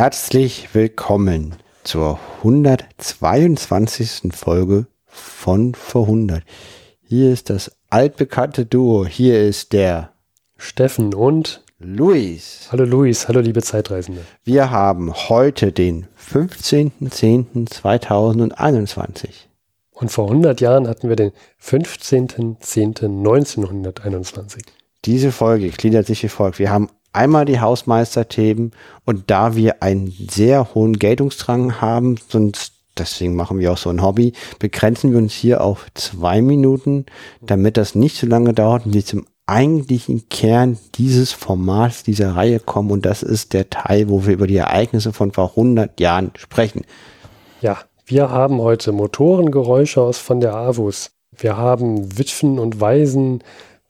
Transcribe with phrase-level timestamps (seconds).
[0.00, 4.32] Herzlich willkommen zur 122.
[4.32, 6.42] Folge von vor 100.
[7.02, 9.04] Hier ist das altbekannte Duo.
[9.04, 10.12] Hier ist der
[10.56, 12.68] Steffen und Luis.
[12.72, 14.22] Hallo Luis, hallo liebe Zeitreisende.
[14.42, 19.28] Wir haben heute den 15.10.2021.
[19.90, 21.32] Und vor 100 Jahren hatten wir den
[21.62, 24.60] 15.10.1921.
[25.04, 26.58] Diese Folge gliedert sich wie folgt.
[26.58, 28.72] Wir haben einmal die Hausmeisterthemen
[29.04, 34.02] und da wir einen sehr hohen Geltungsdrang haben, sonst deswegen machen wir auch so ein
[34.02, 37.06] Hobby, begrenzen wir uns hier auf zwei Minuten,
[37.40, 42.60] damit das nicht so lange dauert und wir zum eigentlichen Kern dieses Formats, dieser Reihe
[42.60, 46.30] kommen und das ist der Teil, wo wir über die Ereignisse von vor 100 Jahren
[46.36, 46.84] sprechen.
[47.60, 51.10] Ja, wir haben heute Motorengeräusche aus von der AWUS.
[51.36, 53.42] Wir haben Witwen und Waisen.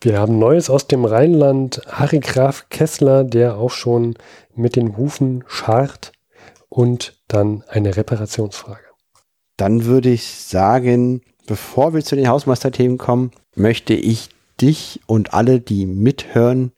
[0.02, 1.82] Wir haben Neues aus dem Rheinland.
[1.86, 4.14] Harry Graf Kessler, der auch schon
[4.54, 6.12] mit den Hufen scharrt.
[6.70, 8.84] Und dann eine Reparationsfrage.
[9.56, 15.60] Dann würde ich sagen, bevor wir zu den Hausmeisterthemen kommen, möchte ich dich und alle,
[15.60, 16.73] die mithören,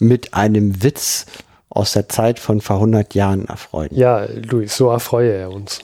[0.00, 1.26] mit einem Witz
[1.68, 3.90] aus der Zeit von vor 100 Jahren erfreuen.
[3.92, 5.80] Ja, Luis, so erfreue er uns.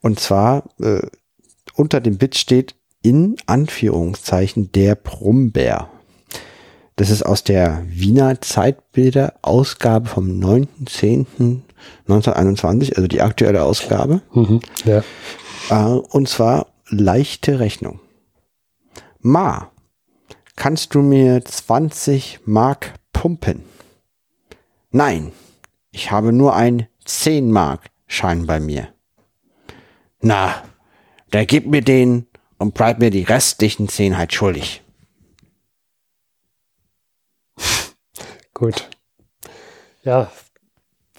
[0.00, 1.06] Und zwar äh,
[1.74, 2.74] unter dem Witz steht
[3.04, 5.88] in Anführungszeichen der Brummbär.
[6.96, 14.22] Das ist aus der Wiener Zeitbilder Ausgabe vom 9.10.1921, also die aktuelle Ausgabe.
[14.32, 15.04] Mhm, ja.
[15.70, 18.00] Äh, und zwar leichte Rechnung.
[19.20, 19.70] Ma,
[20.56, 23.62] kannst du mir 20 Mark pumpen?
[24.90, 25.32] Nein,
[25.90, 28.88] ich habe nur ein 10 Mark Schein bei mir.
[30.20, 30.54] Na,
[31.30, 34.82] da gib mir den und bleib mir die restlichen 10 halt schuldig.
[38.54, 38.88] Gut.
[40.02, 40.30] Ja,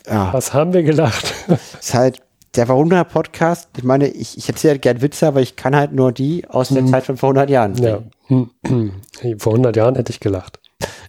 [0.07, 1.33] Ja, was haben wir gelacht?
[1.79, 2.21] ist halt
[2.55, 3.69] der Verwunderer Podcast.
[3.77, 6.85] Ich meine, ich, ich erzähle gern Witze, aber ich kann halt nur die aus der
[6.85, 7.75] Zeit von vor 100 Jahren.
[7.75, 8.01] ja.
[9.37, 10.59] Vor 100 Jahren hätte ich gelacht.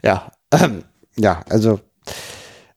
[0.03, 0.33] Ja,
[1.17, 1.81] ja, also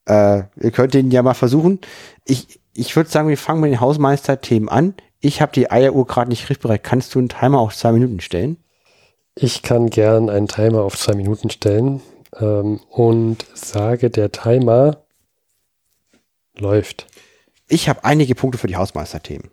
[0.06, 1.80] äh, ihr könnt den ja mal versuchen.
[2.24, 4.94] Ich, ich würde sagen, wir fangen mit den Hausmeister-Themen an.
[5.22, 6.84] Ich habe die Eieruhr gerade nicht griffbereit.
[6.84, 8.58] Kannst du einen Timer auf zwei Minuten stellen?
[9.36, 12.02] Ich kann gern einen Timer auf zwei Minuten stellen
[12.40, 15.04] ähm, und sage, der Timer
[16.58, 17.08] läuft.
[17.68, 19.50] Ich habe einige Punkte für die Hausmeister-Themen.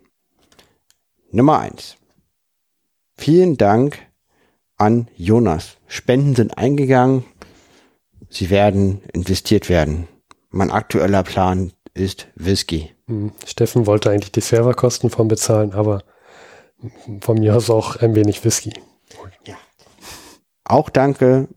[1.31, 1.97] Nummer eins.
[3.17, 3.99] Vielen Dank
[4.77, 5.77] an Jonas.
[5.87, 7.25] Spenden sind eingegangen.
[8.29, 10.07] Sie werden investiert werden.
[10.49, 12.91] Mein aktueller Plan ist Whisky.
[13.07, 16.03] Hm, Steffen wollte eigentlich die Serverkosten von bezahlen, aber
[17.21, 18.73] von mir aus auch ein wenig Whisky.
[20.63, 21.47] Auch danke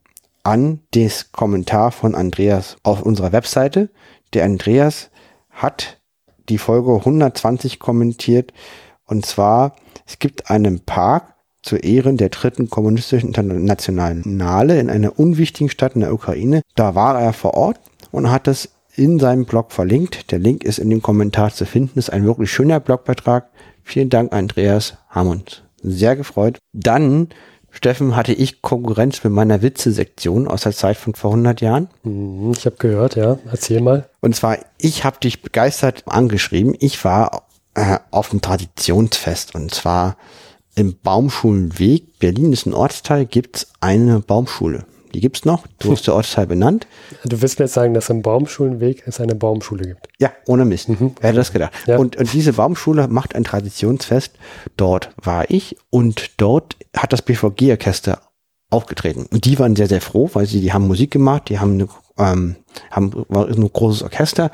[0.43, 3.91] an das Kommentar von Andreas auf unserer Webseite.
[4.33, 5.11] Der Andreas
[5.51, 6.01] hat
[6.49, 8.53] die Folge 120 kommentiert
[9.05, 9.75] und zwar,
[10.07, 15.95] es gibt einen Park zu Ehren der dritten kommunistischen internationalen Nale in einer unwichtigen Stadt
[15.95, 16.63] in der Ukraine.
[16.75, 17.81] Da war er vor Ort
[18.13, 20.31] und hat es in seinem Blog verlinkt.
[20.33, 21.99] Der Link ist in dem Kommentar zu finden.
[21.99, 23.49] Ist ein wirklich schöner Blogbeitrag.
[23.83, 24.95] Vielen Dank, Andreas.
[25.09, 26.59] Haben uns sehr gefreut.
[26.73, 27.29] Dann,
[27.71, 31.89] Steffen, hatte ich Konkurrenz mit meiner Witze-Sektion aus der Zeit von vor 100 Jahren.
[32.03, 33.39] Hm, Ich habe gehört, ja.
[33.51, 34.09] Erzähl mal.
[34.21, 36.75] Und zwar, ich habe dich begeistert angeschrieben.
[36.81, 40.17] Ich war äh, auf einem Traditionsfest und zwar
[40.75, 42.19] im Baumschulenweg.
[42.19, 44.85] Berlin ist ein Ortsteil, gibt's eine Baumschule.
[45.15, 46.87] Die gibt's noch, so ist der Ortsteil benannt.
[47.25, 50.09] Du willst mir jetzt sagen, dass im Baumschulenweg es eine Baumschule gibt.
[50.19, 50.89] Ja, ohne Mist.
[50.89, 51.73] Wer hätte das gedacht?
[51.87, 51.99] Ja.
[51.99, 54.33] Und, und diese Baumschule macht ein Traditionsfest.
[54.77, 58.21] Dort war ich und dort hat das BVG-Orchester
[58.71, 59.27] aufgetreten.
[59.31, 61.89] Und die waren sehr, sehr froh, weil sie, die haben Musik gemacht, die haben, eine,
[62.21, 62.57] ähm,
[62.91, 64.51] haben war ein großes Orchester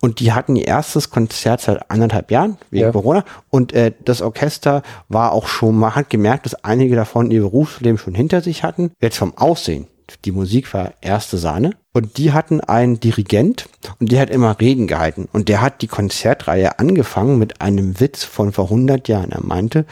[0.00, 2.92] und die hatten ihr erstes Konzert seit anderthalb Jahren wegen Ja.
[2.92, 3.24] Corona.
[3.50, 7.98] Und äh, das Orchester war auch schon, man hat gemerkt, dass einige davon ihr Berufsleben
[7.98, 8.92] schon hinter sich hatten.
[9.00, 9.86] Jetzt vom Aussehen.
[10.24, 11.72] Die Musik war erste Sahne.
[11.92, 13.68] Und die hatten einen Dirigent
[13.98, 15.28] und der hat immer Reden gehalten.
[15.32, 19.32] Und der hat die Konzertreihe angefangen mit einem Witz von vor 100 Jahren.
[19.32, 19.86] Er meinte,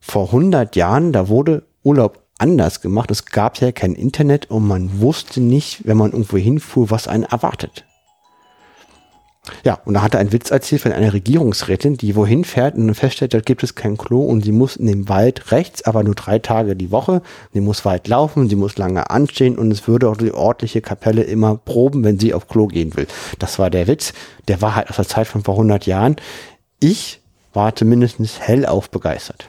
[0.00, 3.10] vor 100 Jahren, da wurde Urlaub anders gemacht.
[3.10, 7.24] Es gab ja kein Internet und man wusste nicht, wenn man irgendwo hinfuhr, was einen
[7.24, 7.84] erwartet.
[9.64, 12.94] Ja, und da hat er einen Witz erzählt von einer Regierungsrätin, die wohin fährt und
[12.94, 16.14] feststellt, da gibt es kein Klo und sie muss in den Wald rechts, aber nur
[16.14, 17.22] drei Tage die Woche.
[17.52, 21.22] Sie muss weit laufen, sie muss lange anstehen und es würde auch die örtliche Kapelle
[21.22, 23.06] immer proben, wenn sie auf Klo gehen will.
[23.38, 24.12] Das war der Witz.
[24.48, 26.16] Der war halt aus der Zeit von vor 100 Jahren.
[26.80, 27.20] Ich
[27.52, 29.48] war zumindest hellauf begeistert.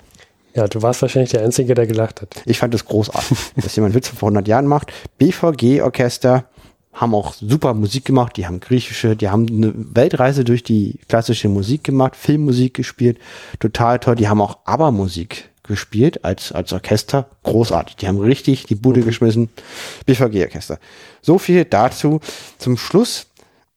[0.56, 2.42] Ja, du warst wahrscheinlich der Einzige, der gelacht hat.
[2.46, 4.92] Ich fand es großartig, dass jemand Witze vor 100 Jahren macht.
[5.18, 6.46] BVG-Orchester,
[6.92, 11.48] haben auch super Musik gemacht, die haben griechische, die haben eine Weltreise durch die klassische
[11.48, 13.20] Musik gemacht, Filmmusik gespielt,
[13.60, 14.16] total toll.
[14.16, 17.96] Die haben auch ABBA-Musik gespielt als, als Orchester, großartig.
[17.98, 19.06] Die haben richtig die Bude mhm.
[19.06, 19.50] geschmissen,
[20.06, 20.80] BVG-Orchester.
[21.22, 22.20] So viel dazu.
[22.58, 23.28] Zum Schluss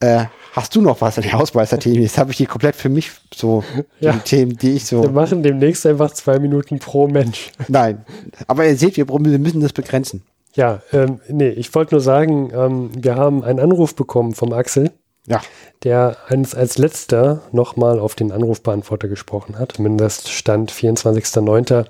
[0.01, 2.03] äh, hast du noch was an die Hausmeister-Themen?
[2.03, 3.65] Jetzt habe ich die komplett für mich so
[4.01, 4.13] ja.
[4.13, 5.03] die Themen, die ich so.
[5.03, 7.51] Wir machen demnächst einfach zwei Minuten pro Mensch.
[7.69, 8.05] Nein,
[8.47, 10.23] aber ihr seht, wir, müssen das begrenzen.
[10.55, 14.93] Ja, ähm, nee, ich wollte nur sagen, ähm, wir haben einen Anruf bekommen vom Axel,
[15.27, 15.41] ja.
[15.83, 19.79] der eins als letzter nochmal auf den Anrufbeantworter gesprochen hat.
[19.79, 21.87] Mindest Stand 24.09.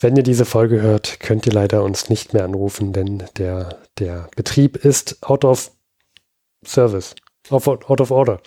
[0.00, 4.28] Wenn ihr diese Folge hört, könnt ihr leider uns nicht mehr anrufen, denn der, der
[4.34, 5.70] Betrieb ist out of
[6.64, 7.14] service.
[7.50, 8.40] Out of order.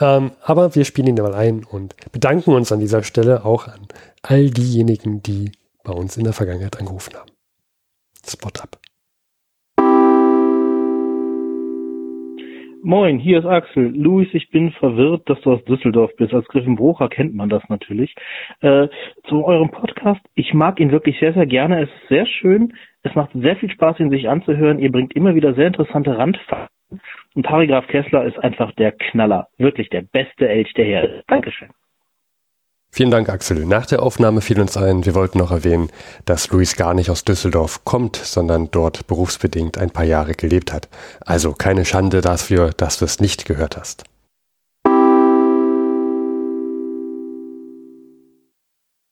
[0.00, 3.88] Ähm, aber wir spielen ihn mal ein und bedanken uns an dieser Stelle auch an
[4.22, 5.52] all diejenigen, die
[5.82, 7.30] bei uns in der Vergangenheit angerufen haben.
[8.26, 8.78] Spot ab.
[12.84, 13.92] Moin, hier ist Axel.
[13.94, 16.34] Luis, ich bin verwirrt, dass du aus Düsseldorf bist.
[16.34, 18.12] Als Griffenbrucher kennt man das natürlich.
[18.60, 18.88] Äh,
[19.28, 20.20] zu eurem Podcast.
[20.34, 21.82] Ich mag ihn wirklich sehr, sehr gerne.
[21.82, 22.74] Es ist sehr schön.
[23.04, 24.80] Es macht sehr viel Spaß, ihn sich anzuhören.
[24.80, 27.00] Ihr bringt immer wieder sehr interessante Randfakten.
[27.36, 29.46] Und Harry Graf Kessler ist einfach der Knaller.
[29.58, 31.24] Wirklich der beste Elch, der her ist.
[31.28, 31.68] Dankeschön.
[32.94, 33.64] Vielen Dank, Axel.
[33.64, 35.88] Nach der Aufnahme fiel uns ein, wir wollten noch erwähnen,
[36.26, 40.90] dass Luis gar nicht aus Düsseldorf kommt, sondern dort berufsbedingt ein paar Jahre gelebt hat.
[41.24, 44.04] Also keine Schande dafür, dass du es nicht gehört hast.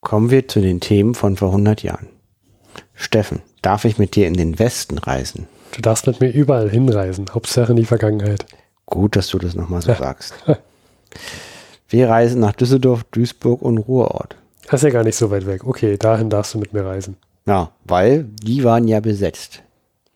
[0.03, 2.09] Kommen wir zu den Themen von vor 100 Jahren.
[2.93, 5.49] Steffen, darf ich mit dir in den Westen reisen?
[5.73, 8.45] Du darfst mit mir überall hinreisen, Hauptsache in die Vergangenheit.
[8.85, 10.35] Gut, dass du das nochmal so sagst.
[11.91, 14.37] Wir reisen nach Düsseldorf, Duisburg und Ruhrort.
[14.67, 15.65] Das ist ja gar nicht so weit weg.
[15.65, 17.17] Okay, dahin darfst du mit mir reisen.
[17.47, 19.65] Ja, weil die waren ja besetzt.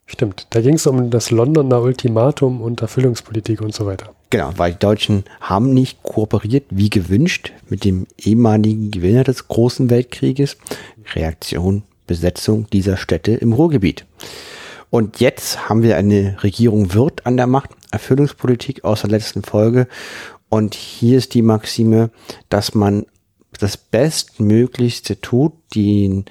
[0.06, 4.15] Stimmt, da ging es um das Londoner Ultimatum und Erfüllungspolitik und so weiter.
[4.31, 9.91] Genau, weil die Deutschen haben nicht kooperiert wie gewünscht mit dem ehemaligen Gewinner des Großen
[9.91, 10.56] Weltkrieges.
[11.15, 14.06] Reaktion, Besetzung dieser Städte im Ruhrgebiet.
[14.91, 19.88] Und jetzt haben wir eine Regierung Wirth an der Macht, Erfüllungspolitik aus der letzten Folge.
[20.49, 22.11] Und hier ist die Maxime,
[22.49, 23.06] dass man
[23.58, 26.25] das Bestmöglichste tut, den,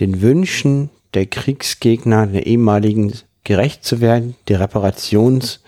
[0.00, 3.12] den Wünschen der Kriegsgegner, der ehemaligen
[3.44, 5.60] gerecht zu werden, die Reparations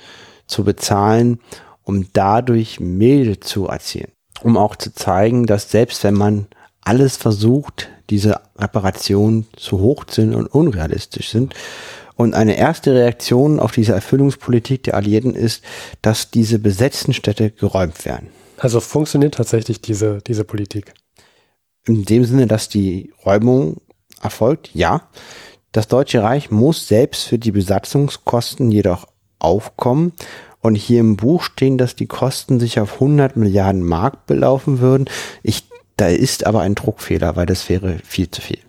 [0.46, 1.40] zu bezahlen,
[1.82, 4.10] um dadurch Milde zu erzielen.
[4.42, 6.46] Um auch zu zeigen, dass selbst wenn man
[6.82, 11.54] alles versucht, diese Reparationen zu hoch sind und unrealistisch sind,
[12.16, 15.64] und eine erste Reaktion auf diese Erfüllungspolitik der Alliierten ist,
[16.02, 18.28] dass diese besetzten Städte geräumt werden.
[18.58, 20.94] Also funktioniert tatsächlich diese, diese Politik?
[21.86, 23.80] In dem Sinne, dass die Räumung
[24.22, 25.08] erfolgt, ja.
[25.72, 29.06] Das Deutsche Reich muss selbst für die Besatzungskosten jedoch
[29.38, 30.12] aufkommen.
[30.60, 35.10] Und hier im Buch stehen, dass die Kosten sich auf 100 Milliarden Mark belaufen würden.
[35.42, 35.64] Ich,
[35.96, 38.60] da ist aber ein Druckfehler, weil das wäre viel zu viel.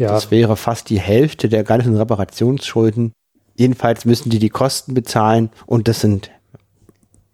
[0.00, 0.08] Ja.
[0.08, 3.12] Das wäre fast die Hälfte der ganzen Reparationsschulden.
[3.54, 6.30] Jedenfalls müssen die die Kosten bezahlen und das sind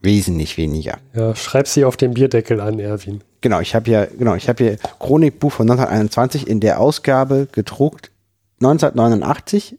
[0.03, 0.99] wesentlich weniger.
[1.15, 3.23] Ja, schreib sie auf den Bierdeckel an, Erwin.
[3.41, 8.11] Genau, ich habe hier, genau, ich habe hier Chronikbuch von 1921 in der Ausgabe gedruckt
[8.61, 9.79] 1989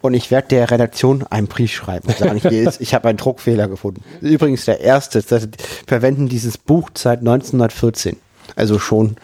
[0.00, 3.18] und ich werde der Redaktion einen Brief schreiben und sagen, hier ist, ich habe einen
[3.18, 4.04] Druckfehler gefunden.
[4.20, 5.48] Übrigens der erste, das
[5.88, 8.16] verwenden dieses Buch seit 1914.
[8.54, 9.16] Also schon,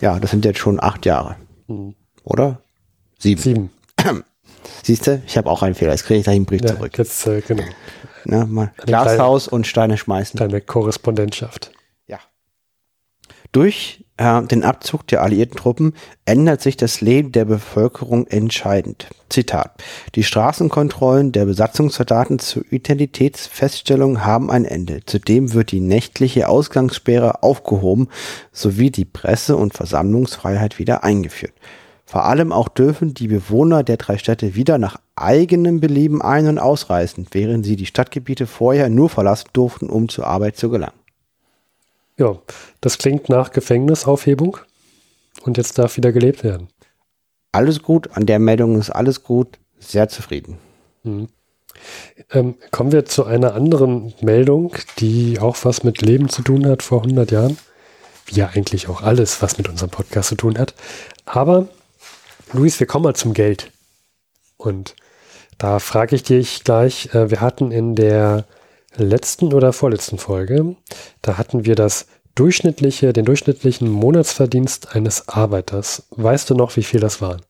[0.00, 1.34] ja, das sind jetzt schon acht Jahre.
[1.66, 1.96] Mhm.
[2.24, 2.62] Oder?
[3.18, 3.40] Sieben.
[3.40, 3.70] Sieben.
[4.82, 5.92] Siehst du, ich habe auch einen Fehler.
[5.92, 6.96] Jetzt kriege ich gleich einen Brief ja, zurück.
[6.96, 7.64] Jetzt, äh, genau.
[8.24, 10.38] Na, mal Glashaus und Steine schmeißen.
[10.38, 11.72] Deine Korrespondentschaft.
[12.06, 12.18] Ja.
[13.50, 19.08] Durch äh, den Abzug der alliierten Truppen ändert sich das Leben der Bevölkerung entscheidend.
[19.28, 19.82] Zitat.
[20.14, 25.00] Die Straßenkontrollen der Besatzungssoldaten zur Identitätsfeststellung haben ein Ende.
[25.06, 28.08] Zudem wird die nächtliche Ausgangssperre aufgehoben
[28.52, 31.54] sowie die Presse- und Versammlungsfreiheit wieder eingeführt.
[32.12, 36.58] Vor allem auch dürfen die Bewohner der drei Städte wieder nach eigenem Belieben ein- und
[36.58, 40.92] ausreisen, während sie die Stadtgebiete vorher nur verlassen durften, um zur Arbeit zu gelangen.
[42.18, 42.36] Ja,
[42.82, 44.58] das klingt nach Gefängnisaufhebung
[45.44, 46.68] und jetzt darf wieder gelebt werden.
[47.50, 50.58] Alles gut, an der Meldung ist alles gut, sehr zufrieden.
[51.04, 51.28] Mhm.
[52.30, 56.82] Ähm, kommen wir zu einer anderen Meldung, die auch was mit Leben zu tun hat
[56.82, 57.56] vor 100 Jahren.
[58.26, 60.74] Wie ja eigentlich auch alles, was mit unserem Podcast zu tun hat.
[61.24, 61.68] Aber
[62.54, 63.72] Luis, wir kommen mal zum Geld.
[64.58, 64.94] Und
[65.56, 68.44] da frage ich dich gleich, äh, wir hatten in der
[68.96, 70.76] letzten oder vorletzten Folge,
[71.22, 76.06] da hatten wir das durchschnittliche, den durchschnittlichen Monatsverdienst eines Arbeiters.
[76.10, 77.40] Weißt du noch, wie viel das waren?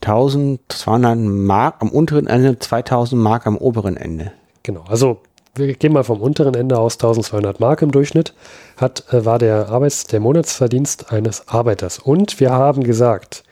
[0.00, 4.32] 1200 Mark am unteren Ende, 2000 Mark am oberen Ende.
[4.62, 5.20] Genau, also
[5.54, 8.32] wir gehen mal vom unteren Ende aus 1200 Mark im Durchschnitt,
[8.78, 11.98] hat, äh, war der Arbeits-, der Monatsverdienst eines Arbeiters.
[11.98, 13.42] Und wir haben gesagt,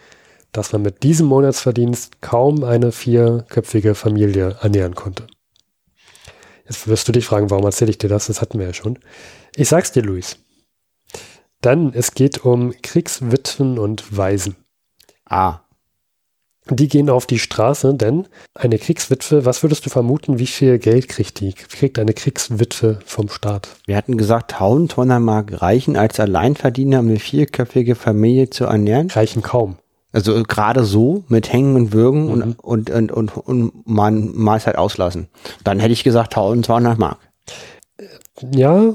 [0.56, 5.26] dass man mit diesem Monatsverdienst kaum eine vierköpfige Familie ernähren konnte.
[6.66, 8.28] Jetzt wirst du dich fragen, warum erzähle ich dir das?
[8.28, 8.98] Das hatten wir ja schon.
[9.54, 10.38] Ich sag's dir, Luis.
[11.60, 14.56] Dann, es geht um Kriegswitwen und Waisen.
[15.26, 15.60] Ah,
[16.70, 21.08] Die gehen auf die Straße, denn eine Kriegswitwe, was würdest du vermuten, wie viel Geld
[21.08, 21.52] kriegt die?
[21.52, 23.68] Kriegt eine Kriegswitwe vom Staat?
[23.86, 29.10] wir hatten gesagt, 1200 Mark reichen als Alleinverdiener, um eine vierköpfige Familie zu ernähren.
[29.10, 29.76] Reichen kaum.
[30.14, 32.30] Also gerade so mit Hängen und Würgen Mhm.
[32.62, 35.28] und, und, und, und, und Mahlzeit auslassen.
[35.64, 37.18] Dann hätte ich gesagt 1200 Mark.
[38.54, 38.94] Ja,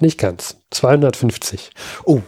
[0.00, 0.56] nicht ganz.
[0.70, 1.70] 250.
[2.04, 2.20] Oh.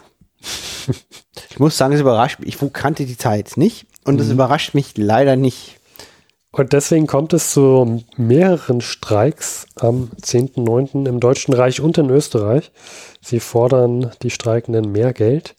[1.51, 2.49] ich muss sagen, es überrascht mich.
[2.61, 4.33] Ich kannte die Zeit nicht und es Mhm.
[4.35, 5.77] überrascht mich leider nicht.
[6.51, 11.07] Und deswegen kommt es zu mehreren Streiks am 10.9.
[11.07, 12.73] im Deutschen Reich und in Österreich.
[13.21, 15.55] Sie fordern die Streikenden mehr Geld.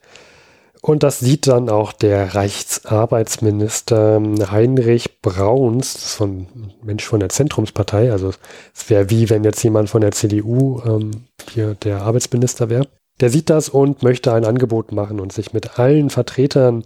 [0.82, 6.48] Und das sieht dann auch der Reichsarbeitsminister Heinrich Brauns, das ist ein
[6.82, 8.12] Mensch von der Zentrumspartei.
[8.12, 8.32] Also
[8.74, 12.88] es wäre wie wenn jetzt jemand von der CDU ähm, hier der Arbeitsminister wäre.
[13.20, 16.86] Der sieht das und möchte ein Angebot machen und sich mit allen Vertretern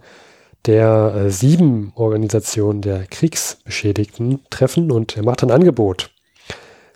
[0.66, 6.10] der äh, sieben Organisationen der Kriegsbeschädigten treffen und er macht ein Angebot.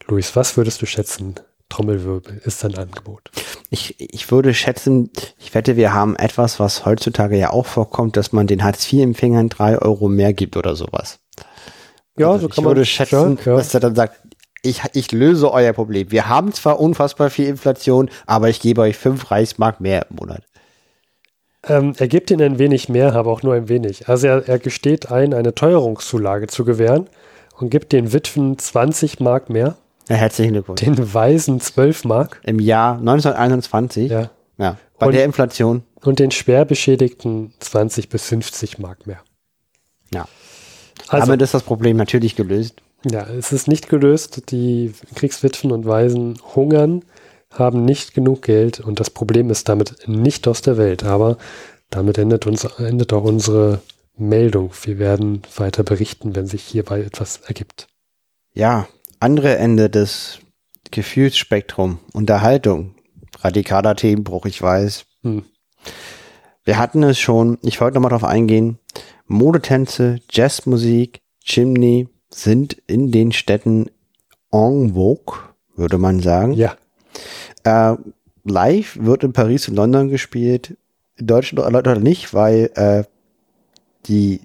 [0.07, 1.35] Luis, was würdest du schätzen?
[1.69, 3.31] Trommelwirbel ist ein Angebot.
[3.71, 8.33] Ich, ich würde schätzen, ich wette, wir haben etwas, was heutzutage ja auch vorkommt, dass
[8.33, 11.21] man den Hartz-IV-Empfängern drei Euro mehr gibt oder sowas.
[12.17, 13.57] Ja, Also ich würde schätzen, ja, ja.
[13.59, 14.21] dass er dann sagt,
[14.63, 16.11] ich, ich löse euer Problem.
[16.11, 20.43] Wir haben zwar unfassbar viel Inflation, aber ich gebe euch fünf Reichsmark mehr im Monat.
[21.67, 24.09] Ähm, er gibt ihnen ein wenig mehr, aber auch nur ein wenig.
[24.09, 27.09] Also er, er gesteht ein, eine Teuerungszulage zu gewähren
[27.57, 29.77] und gibt den Witwen 20 Mark mehr,
[30.09, 30.81] Ja, herzlichen Glückwunsch.
[30.81, 36.31] den Waisen 12 Mark Im Jahr 1921, ja, ja, bei Und- der Inflation, und den
[36.31, 39.21] Schwerbeschädigten 20 bis 50 Mark mehr.
[40.13, 40.27] ja.
[41.09, 42.83] Also, Damit ist das Problem natürlich gelöst.
[43.09, 44.51] Ja, es ist nicht gelöst.
[44.51, 47.05] Die Kriegswitwen und Waisen hungern,
[47.53, 51.05] haben nicht genug Geld und das Problem ist damit nicht aus der Welt.
[51.05, 51.39] Aber
[51.91, 53.81] damit endet, uns, endet auch unsere
[54.17, 54.71] Meldung.
[54.83, 57.87] Wir werden weiter berichten, wenn sich hierbei etwas ergibt.
[58.53, 58.87] Ja,
[59.21, 60.39] andere Ende des
[60.91, 62.95] Gefühlsspektrum, Unterhaltung,
[63.41, 65.05] radikaler Themenbruch, ich weiß.
[65.23, 65.45] Hm.
[66.65, 68.79] Wir hatten es schon, ich wollte nochmal drauf eingehen,
[69.27, 73.91] Modetänze, Jazzmusik, Chimney sind in den Städten
[74.51, 75.37] en vogue,
[75.77, 76.53] würde man sagen.
[76.53, 76.77] Ja,
[77.65, 77.97] Äh,
[78.45, 80.77] live wird in Paris und London gespielt,
[81.17, 83.05] in Deutschland leider nicht, weil äh,
[84.07, 84.41] die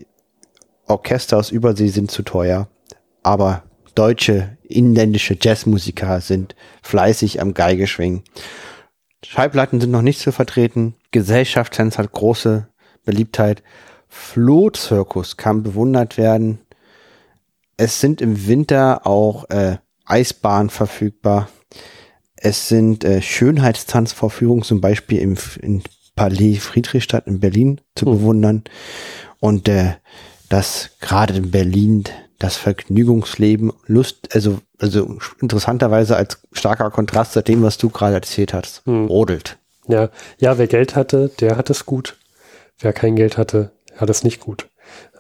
[0.88, 2.68] Orchester aus Übersee sind zu teuer.
[3.22, 3.64] Aber
[3.96, 8.24] deutsche, inländische Jazzmusiker sind fleißig am Geige schwingen.
[9.26, 10.96] Schallplatten sind noch nicht zu vertreten.
[11.12, 12.68] Gesellschaftstanz hat große
[13.06, 13.64] Beliebtheit.
[14.08, 16.60] Flohzirkus kann bewundert werden.
[17.78, 21.50] Es sind im Winter auch äh, Eisbahnen verfügbar.
[22.36, 25.82] Es sind äh, Schönheitstanzvorführungen zum Beispiel im in
[26.16, 28.64] Palais Friedrichstadt in Berlin zu bewundern.
[29.40, 29.96] Und äh,
[30.50, 32.04] das gerade in Berlin
[32.44, 38.54] das Vergnügungsleben, Lust, also, also interessanterweise als starker Kontrast zu dem, was du gerade erzählt
[38.54, 39.08] hast, Hm.
[39.08, 39.58] rodelt.
[39.88, 40.10] ja,
[40.40, 42.18] ja, wer Geld hatte, der hat es gut.
[42.80, 44.70] Wer kein Geld hatte, hat es nicht gut.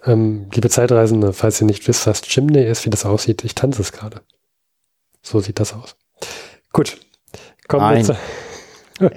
[0.05, 3.81] Ähm, liebe Zeitreisende, falls ihr nicht wisst, was Chimney ist, wie das aussieht, ich tanze
[3.81, 4.19] es gerade.
[5.21, 5.95] So sieht das aus.
[6.73, 6.97] Gut.
[7.69, 8.03] Kommen wir Nein.
[8.05, 8.15] zu,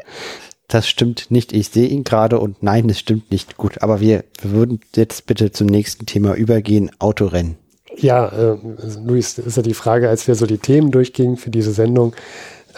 [0.69, 1.53] Das stimmt nicht.
[1.53, 3.57] Ich sehe ihn gerade und nein, es stimmt nicht.
[3.57, 6.91] Gut, aber wir, wir würden jetzt bitte zum nächsten Thema übergehen.
[7.01, 7.57] Autorennen.
[7.97, 8.57] Ja, äh,
[9.05, 12.15] Luis, ist ja die Frage, als wir so die Themen durchgingen für diese Sendung.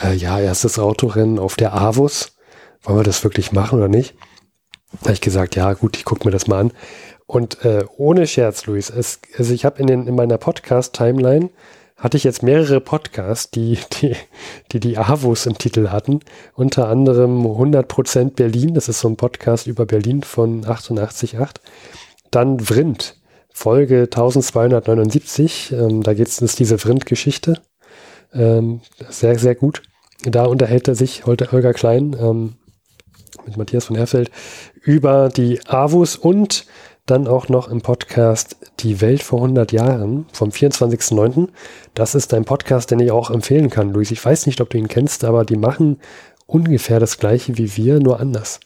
[0.02, 2.36] Äh, ja, erstes Autorennen auf der Avus.
[2.82, 4.14] Wollen wir das wirklich machen oder nicht?
[4.92, 6.72] Da habe ich gesagt, ja, gut, ich gucke mir das mal an.
[7.26, 11.50] Und äh, ohne Scherz, Luis, es, also ich habe in, den- in meiner Podcast-Timeline
[11.96, 14.14] hatte ich jetzt mehrere Podcasts, die die,
[14.70, 16.20] die, die Avus im Titel hatten.
[16.54, 21.56] Unter anderem 100% Berlin, das ist so ein Podcast über Berlin von 88.8.
[22.30, 23.16] Dann Vrind,
[23.58, 25.72] Folge 1279.
[25.72, 27.60] Ähm, da geht es diese Vrind-Geschichte.
[28.32, 29.82] Ähm, sehr, sehr gut.
[30.22, 32.54] Da unterhält er sich, Holger Holger Klein, ähm,
[33.46, 34.30] mit Matthias von Herfeld,
[34.80, 36.66] über die AWUS und
[37.06, 41.48] dann auch noch im Podcast Die Welt vor 100 Jahren vom 24.09.
[41.94, 44.12] Das ist ein Podcast, den ich auch empfehlen kann, Luis.
[44.12, 45.98] Ich weiß nicht, ob du ihn kennst, aber die machen
[46.46, 48.60] ungefähr das gleiche wie wir, nur anders.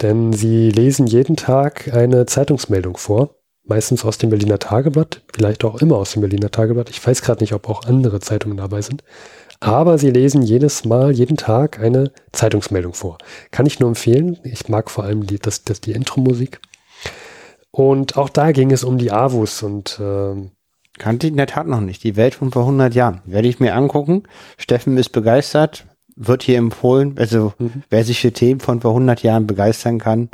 [0.00, 3.35] Denn sie lesen jeden Tag eine Zeitungsmeldung vor
[3.66, 6.90] meistens aus dem Berliner Tageblatt, vielleicht auch immer aus dem Berliner Tageblatt.
[6.90, 9.02] Ich weiß gerade nicht, ob auch andere Zeitungen dabei sind.
[9.60, 13.18] Aber sie lesen jedes Mal, jeden Tag eine Zeitungsmeldung vor.
[13.50, 14.38] Kann ich nur empfehlen.
[14.44, 16.60] Ich mag vor allem die, das, das, die Intro-Musik.
[17.70, 20.48] Und auch da ging es um die AWUS und äh,
[20.98, 22.02] Kannte ich in der Tat noch nicht.
[22.04, 23.20] Die Welt von vor 100 Jahren.
[23.26, 24.22] Werde ich mir angucken.
[24.56, 25.86] Steffen ist begeistert.
[26.16, 27.16] Wird hier empfohlen.
[27.18, 27.82] Also, mhm.
[27.90, 30.30] wer sich für Themen von vor 100 Jahren begeistern kann,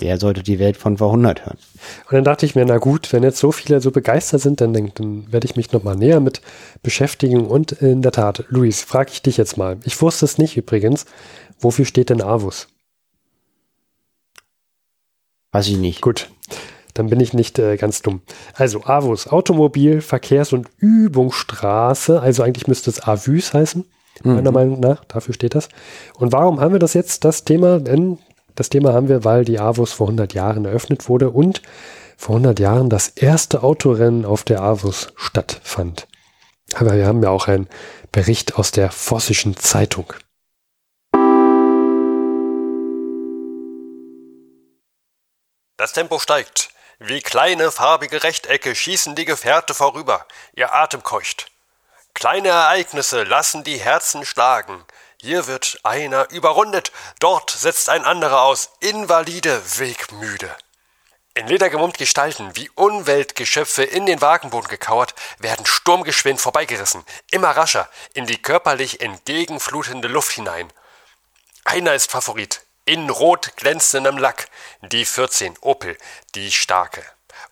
[0.00, 1.58] der sollte die Welt von vor 100 hören.
[2.06, 4.72] Und dann dachte ich mir, na gut, wenn jetzt so viele so begeistert sind, dann,
[4.72, 6.40] dann werde ich mich nochmal näher mit
[6.82, 7.46] beschäftigen.
[7.46, 9.78] Und in der Tat, Luis, frage ich dich jetzt mal.
[9.84, 11.06] Ich wusste es nicht übrigens.
[11.58, 12.68] Wofür steht denn AWUS?
[15.50, 16.00] Weiß ich nicht.
[16.00, 16.30] Gut,
[16.94, 18.22] dann bin ich nicht äh, ganz dumm.
[18.54, 22.20] Also AWUS, Automobil, Verkehrs- und Übungsstraße.
[22.20, 23.84] Also eigentlich müsste es AVÜS heißen,
[24.22, 24.54] meiner mhm.
[24.54, 25.04] Meinung nach.
[25.06, 25.68] Dafür steht das.
[26.14, 27.80] Und warum haben wir das jetzt, das Thema?
[27.80, 28.18] Denn
[28.58, 31.62] das Thema haben wir, weil die AWUS vor 100 Jahren eröffnet wurde und
[32.16, 36.08] vor 100 Jahren das erste Autorennen auf der AWUS stattfand.
[36.74, 37.68] Aber wir haben ja auch einen
[38.10, 40.12] Bericht aus der Vossischen Zeitung.
[45.76, 46.70] Das Tempo steigt.
[46.98, 51.52] Wie kleine farbige Rechtecke schießen die Gefährte vorüber, ihr Atem keucht.
[52.12, 54.84] Kleine Ereignisse lassen die Herzen schlagen,
[55.20, 60.54] hier wird einer überrundet, dort setzt ein anderer aus, Invalide, wegmüde.
[61.34, 67.88] In Leder gemummt Gestalten, wie Umweltgeschöpfe in den Wagenboden gekauert, werden sturmgeschwind vorbeigerissen, immer rascher,
[68.14, 70.72] in die körperlich entgegenflutende Luft hinein.
[71.64, 74.48] Einer ist Favorit, in rot glänzendem Lack,
[74.82, 75.98] die 14 Opel,
[76.34, 77.04] die starke.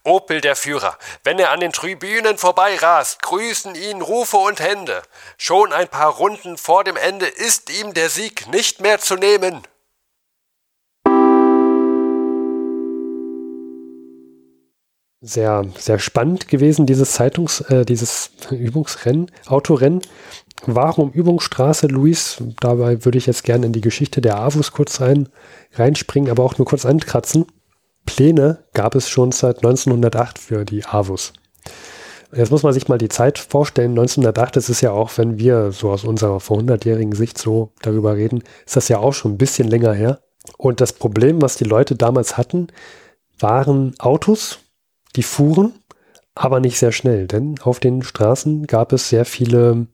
[0.06, 0.96] Opel der Führer.
[1.24, 5.02] Wenn er an den Tribünen vorbeirast, grüßen ihn Rufe und Hände.
[5.36, 9.66] Schon ein paar Runden vor dem Ende ist ihm der Sieg nicht mehr zu nehmen.
[15.22, 20.02] Sehr, sehr spannend gewesen, dieses Zeitungs-, äh, dieses Übungsrennen, Autorennen.
[20.66, 22.36] Warum Übungsstraße, Luis?
[22.60, 25.28] Dabei würde ich jetzt gerne in die Geschichte der AWUS kurz rein,
[25.72, 27.46] reinspringen, aber auch nur kurz ankratzen.
[28.06, 31.32] Pläne gab es schon seit 1908 für die AWUS.
[32.34, 33.90] Jetzt muss man sich mal die Zeit vorstellen.
[33.90, 38.16] 1908 ist es ja auch, wenn wir so aus unserer vor 100-jährigen Sicht so darüber
[38.16, 40.20] reden, ist das ja auch schon ein bisschen länger her.
[40.58, 42.68] Und das Problem, was die Leute damals hatten,
[43.38, 44.60] waren Autos,
[45.14, 45.72] die fuhren,
[46.34, 49.86] aber nicht sehr schnell, denn auf den Straßen gab es sehr viele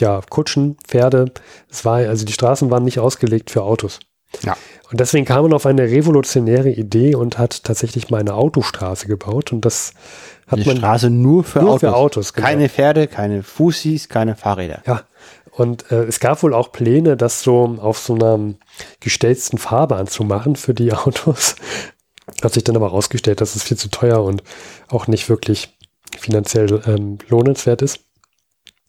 [0.00, 1.32] ja, Kutschen, Pferde.
[1.70, 4.00] Es war, also die Straßen waren nicht ausgelegt für Autos.
[4.42, 4.56] Ja.
[4.94, 9.52] Und deswegen kam man auf eine revolutionäre Idee und hat tatsächlich mal eine Autostraße gebaut.
[9.52, 9.92] Und das
[10.46, 10.76] hat eine man.
[10.76, 11.80] Straße nur für nur Autos.
[11.80, 12.46] Für Autos genau.
[12.46, 14.84] Keine Pferde, keine Fußis, keine Fahrräder.
[14.86, 15.02] Ja.
[15.50, 18.54] Und äh, es gab wohl auch Pläne, das so auf so einer
[19.00, 21.56] gestellten Fahrbahn zu machen für die Autos.
[22.40, 24.44] Hat sich dann aber herausgestellt, dass es viel zu teuer und
[24.86, 25.76] auch nicht wirklich
[26.16, 27.98] finanziell ähm, lohnenswert ist.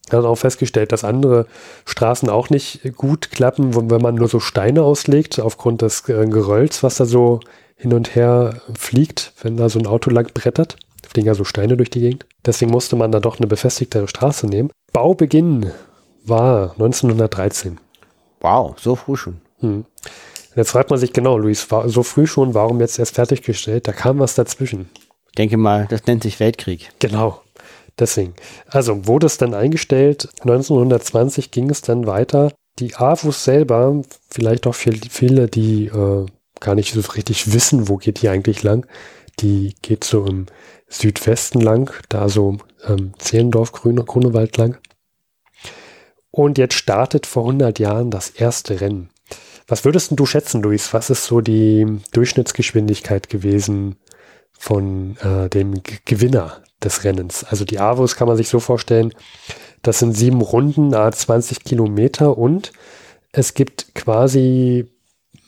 [0.09, 1.47] Er hat auch festgestellt, dass andere
[1.85, 6.83] Straßen auch nicht gut klappen, wenn man nur so Steine auslegt, aufgrund des äh, Gerölls,
[6.83, 7.39] was da so
[7.75, 10.77] hin und her fliegt, wenn da so ein Auto lang brettert.
[11.07, 12.25] Fliegen ja so Steine durch die Gegend.
[12.45, 14.71] Deswegen musste man da doch eine befestigtere Straße nehmen.
[14.91, 15.71] Baubeginn
[16.25, 17.77] war 1913.
[18.41, 19.41] Wow, so früh schon.
[19.59, 19.85] Hm.
[20.55, 23.87] Jetzt fragt man sich genau, Luis, war so früh schon, warum jetzt erst fertiggestellt?
[23.87, 24.89] Da kam was dazwischen.
[25.27, 26.91] Ich denke mal, das nennt sich Weltkrieg.
[26.99, 27.41] Genau.
[27.97, 28.33] Deswegen.
[28.67, 30.29] Also wurde es dann eingestellt.
[30.41, 32.51] 1920 ging es dann weiter.
[32.79, 36.25] Die AWUS selber, vielleicht auch für viele, die äh,
[36.59, 38.85] gar nicht so richtig wissen, wo geht die eigentlich lang,
[39.39, 40.47] die geht so im
[40.87, 44.77] Südwesten lang, da so ähm, Zehlendorf, Grüne, Grunewald lang.
[46.31, 49.09] Und jetzt startet vor 100 Jahren das erste Rennen.
[49.67, 50.93] Was würdest du schätzen, Luis?
[50.93, 53.95] Was ist so die Durchschnittsgeschwindigkeit gewesen
[54.57, 57.43] von äh, dem G Gewinner des Rennens.
[57.43, 59.13] Also die AWOS kann man sich so vorstellen,
[59.81, 62.71] das sind sieben Runden, a 20 Kilometer und
[63.31, 64.87] es gibt quasi,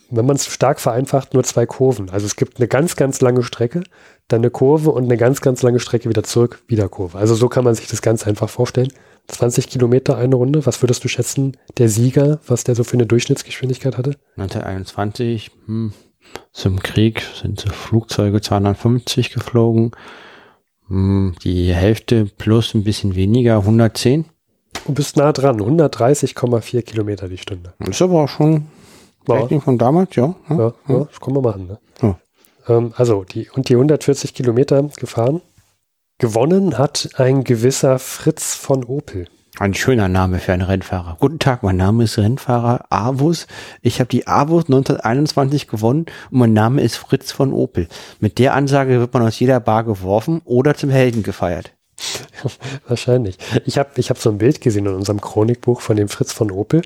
[0.09, 2.09] wenn man es stark vereinfacht, nur zwei Kurven.
[2.09, 3.83] Also es gibt eine ganz, ganz lange Strecke,
[4.27, 7.17] dann eine Kurve und eine ganz, ganz lange Strecke wieder zurück, wieder Kurve.
[7.17, 8.91] Also so kann man sich das ganz einfach vorstellen.
[9.27, 10.65] 20 Kilometer eine Runde.
[10.65, 14.15] Was würdest du schätzen, der Sieger, was der so für eine Durchschnittsgeschwindigkeit hatte?
[14.37, 15.93] 1921, hm,
[16.51, 19.91] zum Krieg sind Flugzeuge 250 geflogen.
[20.89, 24.25] Hm, die Hälfte plus ein bisschen weniger, 110.
[24.85, 27.73] Du bist nah dran, 130,4 Kilometer die Stunde.
[27.79, 28.67] Das ist aber auch schon
[29.25, 30.35] Technik von damals, ja.
[30.49, 30.99] Ja, ja, ja.
[31.05, 31.67] das können wir machen.
[31.67, 31.79] Ne?
[32.67, 35.41] Ähm, also, die, und die 140 Kilometer gefahren.
[36.19, 39.27] Gewonnen hat ein gewisser Fritz von Opel.
[39.59, 41.17] Ein schöner Name für einen Rennfahrer.
[41.19, 43.47] Guten Tag, mein Name ist Rennfahrer Avus.
[43.81, 47.87] Ich habe die Avus 1921 gewonnen und mein Name ist Fritz von Opel.
[48.19, 51.71] Mit der Ansage wird man aus jeder Bar geworfen oder zum Helden gefeiert.
[52.87, 53.39] Wahrscheinlich.
[53.65, 56.51] Ich habe ich hab so ein Bild gesehen in unserem Chronikbuch von dem Fritz von
[56.51, 56.83] Opel.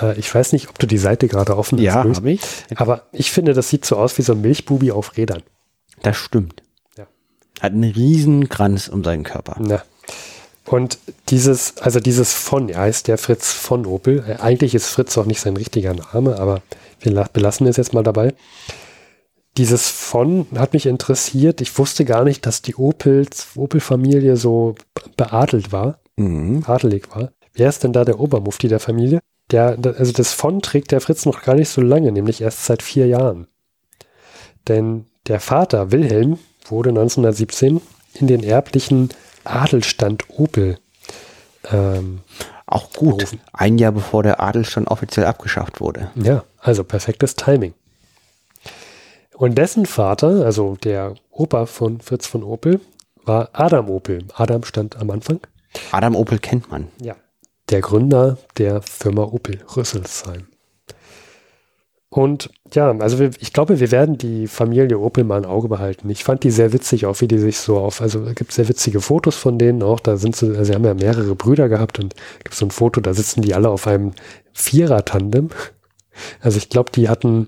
[0.00, 1.84] Äh, ich weiß nicht, ob du die Seite gerade offen hast.
[1.84, 2.40] Ja, habe ich.
[2.76, 5.42] Aber ich finde, das sieht so aus wie so ein Milchbubi auf Rädern.
[6.02, 6.62] Das stimmt.
[6.96, 7.06] Ja.
[7.60, 9.60] Hat einen riesen Kranz um seinen Körper.
[9.68, 9.82] Ja.
[10.70, 10.98] Und
[11.30, 14.24] dieses, also dieses von, er heißt der Fritz von Opel.
[14.28, 16.62] Äh, Eigentlich ist Fritz auch nicht sein richtiger Name, aber
[17.00, 18.34] wir la- belassen es jetzt mal dabei.
[19.56, 21.60] Dieses von hat mich interessiert.
[21.60, 24.74] Ich wusste gar nicht, dass die Opels, Opel-Familie so
[25.16, 26.64] beadelt war, Mhm.
[26.66, 27.30] adelig war.
[27.54, 29.20] Wer ist denn da der Obermufti der Familie?
[29.50, 32.82] Der, also das von trägt der Fritz noch gar nicht so lange, nämlich erst seit
[32.82, 33.46] vier Jahren.
[34.68, 37.80] Denn der Vater Wilhelm wurde 1917
[38.14, 39.08] in den erblichen
[39.48, 40.78] Adelstand Opel
[41.70, 42.20] ähm,
[42.66, 43.18] Auch gut.
[43.18, 43.40] Berufen.
[43.52, 46.10] Ein Jahr bevor der Adelstand offiziell abgeschafft wurde.
[46.14, 47.74] Ja, also perfektes Timing.
[49.36, 52.80] Und dessen Vater, also der Opa von Fritz von Opel,
[53.24, 54.24] war Adam Opel.
[54.34, 55.40] Adam stand am Anfang.
[55.92, 56.88] Adam Opel kennt man.
[57.00, 57.14] Ja.
[57.70, 60.46] Der Gründer der Firma Opel Rüsselsheim.
[62.10, 66.08] Und ja, also wir, ich glaube, wir werden die Familie Opel mal ein Auge behalten.
[66.08, 68.68] Ich fand die sehr witzig, auch wie die sich so auf, also es gibt sehr
[68.68, 70.00] witzige Fotos von denen auch.
[70.00, 73.00] Da sind sie, also sie haben ja mehrere Brüder gehabt und gibt so ein Foto,
[73.00, 74.12] da sitzen die alle auf einem
[74.52, 75.50] Vierer-Tandem.
[76.40, 77.46] Also ich glaube, die hatten,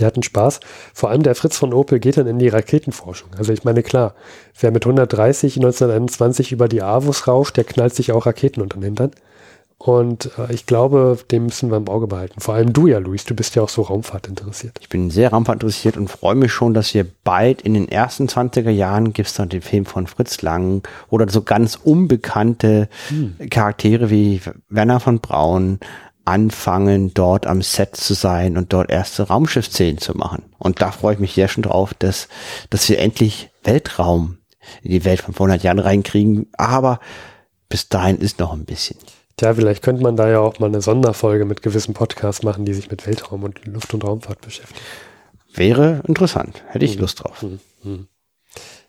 [0.00, 0.58] die hatten Spaß.
[0.92, 3.30] Vor allem der Fritz von Opel geht dann in die Raketenforschung.
[3.38, 4.16] Also ich meine, klar,
[4.58, 8.82] wer mit 130 1921 über die Avus rauscht, der knallt sich auch Raketen unter den
[8.82, 9.12] Hintern.
[9.78, 12.40] Und äh, ich glaube, den müssen wir im Auge behalten.
[12.40, 14.76] Vor allem du ja, Luis, du bist ja auch so Raumfahrt interessiert.
[14.80, 18.26] Ich bin sehr Raumfahrt interessiert und freue mich schon, dass wir bald in den ersten
[18.26, 22.88] 20er Jahren gibt es dann den Film von Fritz Lang oder so ganz unbekannte
[23.50, 25.78] Charaktere wie Werner von Braun
[26.24, 30.42] anfangen, dort am Set zu sein und dort erste Raumschiffszenen zu machen.
[30.58, 32.28] Und da freue ich mich sehr schon drauf, dass,
[32.68, 34.38] dass wir endlich Weltraum
[34.82, 36.48] in die Welt von vor 100 Jahren reinkriegen.
[36.52, 37.00] Aber
[37.68, 38.98] bis dahin ist noch ein bisschen.
[39.38, 42.74] Tja, vielleicht könnte man da ja auch mal eine Sonderfolge mit gewissen Podcasts machen, die
[42.74, 44.80] sich mit Weltraum und Luft- und Raumfahrt beschäftigen.
[45.54, 46.64] Wäre interessant.
[46.66, 47.44] Hätte ich Lust drauf.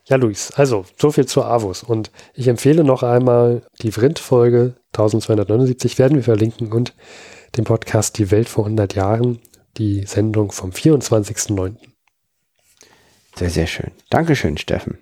[0.06, 1.84] Ja, Luis, also so viel zur Avus.
[1.84, 6.96] Und ich empfehle noch einmal die Vrind-Folge 1279 werden wir verlinken und
[7.56, 9.40] den Podcast Die Welt vor 100 Jahren,
[9.78, 11.76] die Sendung vom 24.09.
[13.36, 13.92] Sehr, sehr schön.
[14.10, 14.98] Dankeschön, Steffen.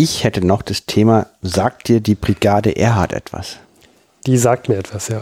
[0.00, 3.56] Ich hätte noch das Thema, sagt dir die Brigade Erhard etwas?
[4.26, 5.18] Die sagt mir etwas, ja.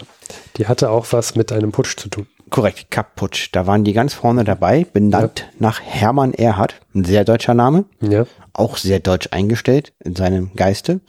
[0.59, 2.27] Die hatte auch was mit einem Putsch zu tun.
[2.51, 3.49] Korrekt, Kapp-Putsch.
[3.53, 8.27] Da waren die ganz vorne dabei, benannt nach Hermann Erhard, ein sehr deutscher Name, Ja,
[8.53, 11.01] auch sehr deutsch eingestellt in seinem Geiste.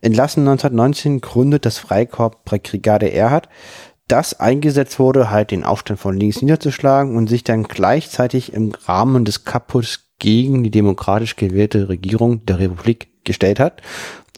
[0.00, 3.48] Entlassen 1919 gründet das Freikorps Brigade Erhard,
[4.08, 9.24] das eingesetzt wurde, halt den Aufstand von links niederzuschlagen und sich dann gleichzeitig im Rahmen
[9.24, 13.82] des Kapp-Putschs gegen die demokratisch gewählte Regierung der Republik gestellt hat,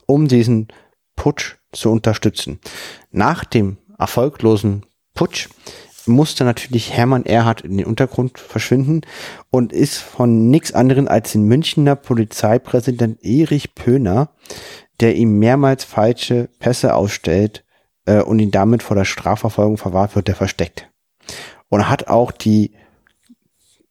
[0.06, 0.68] um diesen
[1.16, 2.60] Putsch zu unterstützen.
[3.10, 4.84] Nach dem erfolglosen
[5.14, 5.48] Putsch
[6.06, 9.00] musste natürlich Hermann Erhard in den Untergrund verschwinden
[9.50, 14.30] und ist von nichts anderem als den Münchner Polizeipräsident Erich Pöhner,
[15.00, 17.64] der ihm mehrmals falsche Pässe ausstellt
[18.06, 20.88] äh, und ihn damit vor der Strafverfolgung verwahrt wird, der versteckt.
[21.68, 22.72] Und hat auch die,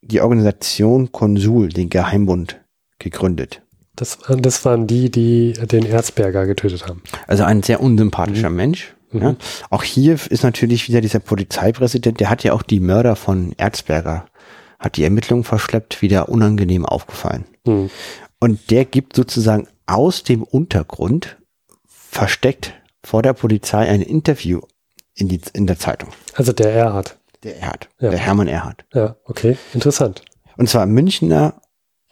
[0.05, 2.61] die Organisation Konsul, den Geheimbund,
[2.99, 3.61] gegründet.
[3.95, 7.01] das, das waren die, die den Erzberger getötet haben.
[7.27, 8.95] Also ein sehr unsympathischer Mensch.
[9.11, 9.35] Ja.
[9.69, 14.25] Auch hier ist natürlich wieder dieser Polizeipräsident, der hat ja auch die Mörder von Erzberger,
[14.77, 17.45] hat die Ermittlungen verschleppt, wieder unangenehm aufgefallen.
[17.65, 17.89] Hm.
[18.39, 21.37] Und der gibt sozusagen aus dem Untergrund
[21.87, 24.61] versteckt vor der Polizei ein Interview
[25.13, 26.09] in, die, in der Zeitung.
[26.33, 27.17] Also der Erhard.
[27.45, 28.09] Der Erhard, Ja.
[28.09, 28.85] der Hermann Erhard.
[28.93, 30.23] Ja, okay, interessant.
[30.57, 31.61] Und zwar Münchner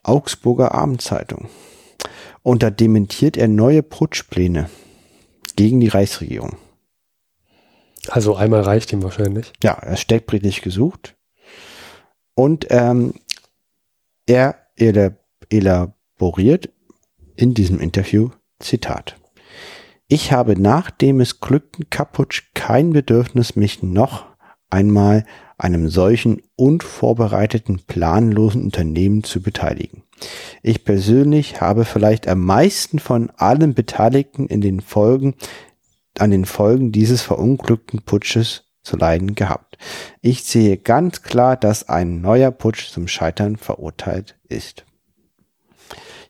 [0.04, 1.50] Augsburger Abendzeitung.
[2.43, 4.69] Und da dementiert er neue Putschpläne
[5.56, 6.58] gegen die Reichsregierung.
[8.10, 9.54] Also einmal reicht ihm wahrscheinlich.
[9.63, 11.15] Ja, er ist steckbrittlich gesucht.
[12.36, 13.15] Und ähm,
[14.28, 14.67] er
[15.50, 16.69] elaboriert
[17.36, 19.15] in diesem Interview, Zitat.
[20.08, 24.26] Ich habe nach dem missglückten Kaputsch kein Bedürfnis, mich noch
[24.74, 25.24] einmal
[25.58, 30.04] einem solchen unvorbereiteten, planlosen Unternehmen zu beteiligen.
[30.62, 35.36] Ich persönlich habe vielleicht am meisten von allen Beteiligten in den Folgen,
[36.18, 39.78] an den Folgen dieses verunglückten Putsches zu leiden gehabt.
[40.22, 44.86] Ich sehe ganz klar, dass ein neuer Putsch zum Scheitern verurteilt ist.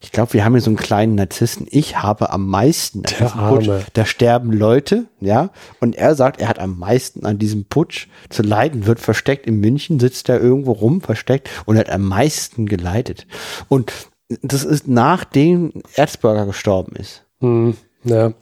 [0.04, 1.66] Ich glaube, wir haben hier so einen kleinen Narzissten.
[1.72, 3.70] Ich habe am meisten an Der diesem Putsch.
[3.70, 3.86] Arme.
[3.94, 5.50] Da sterben Leute, ja.
[5.80, 9.62] Und er sagt, er hat am meisten an diesem Putsch zu leiden, wird versteckt in
[9.62, 13.28] München, sitzt da irgendwo rum, versteckt und hat am meisten geleitet.
[13.70, 13.94] Und
[14.42, 17.24] das ist nachdem Erzberger gestorben ist.
[17.40, 18.34] Hm, ja.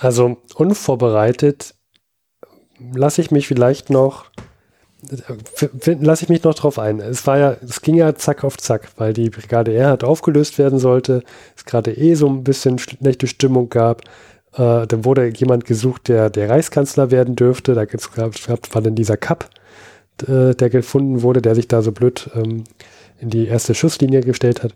[0.00, 1.74] Also unvorbereitet
[2.94, 4.26] lasse ich mich vielleicht noch,
[6.00, 7.00] lasse ich mich noch drauf ein.
[7.00, 10.78] Es war ja, es ging ja zack auf zack, weil die Brigade Erhard aufgelöst werden
[10.78, 11.22] sollte,
[11.56, 14.02] es gerade eh so ein bisschen schlechte Stimmung gab.
[14.54, 17.74] Äh, dann wurde jemand gesucht, der der Reichskanzler werden dürfte.
[17.74, 19.50] Da gab, war dann dieser Kapp,
[20.28, 22.64] äh, der gefunden wurde, der sich da so blöd ähm,
[23.18, 24.74] in die erste Schusslinie gestellt hat.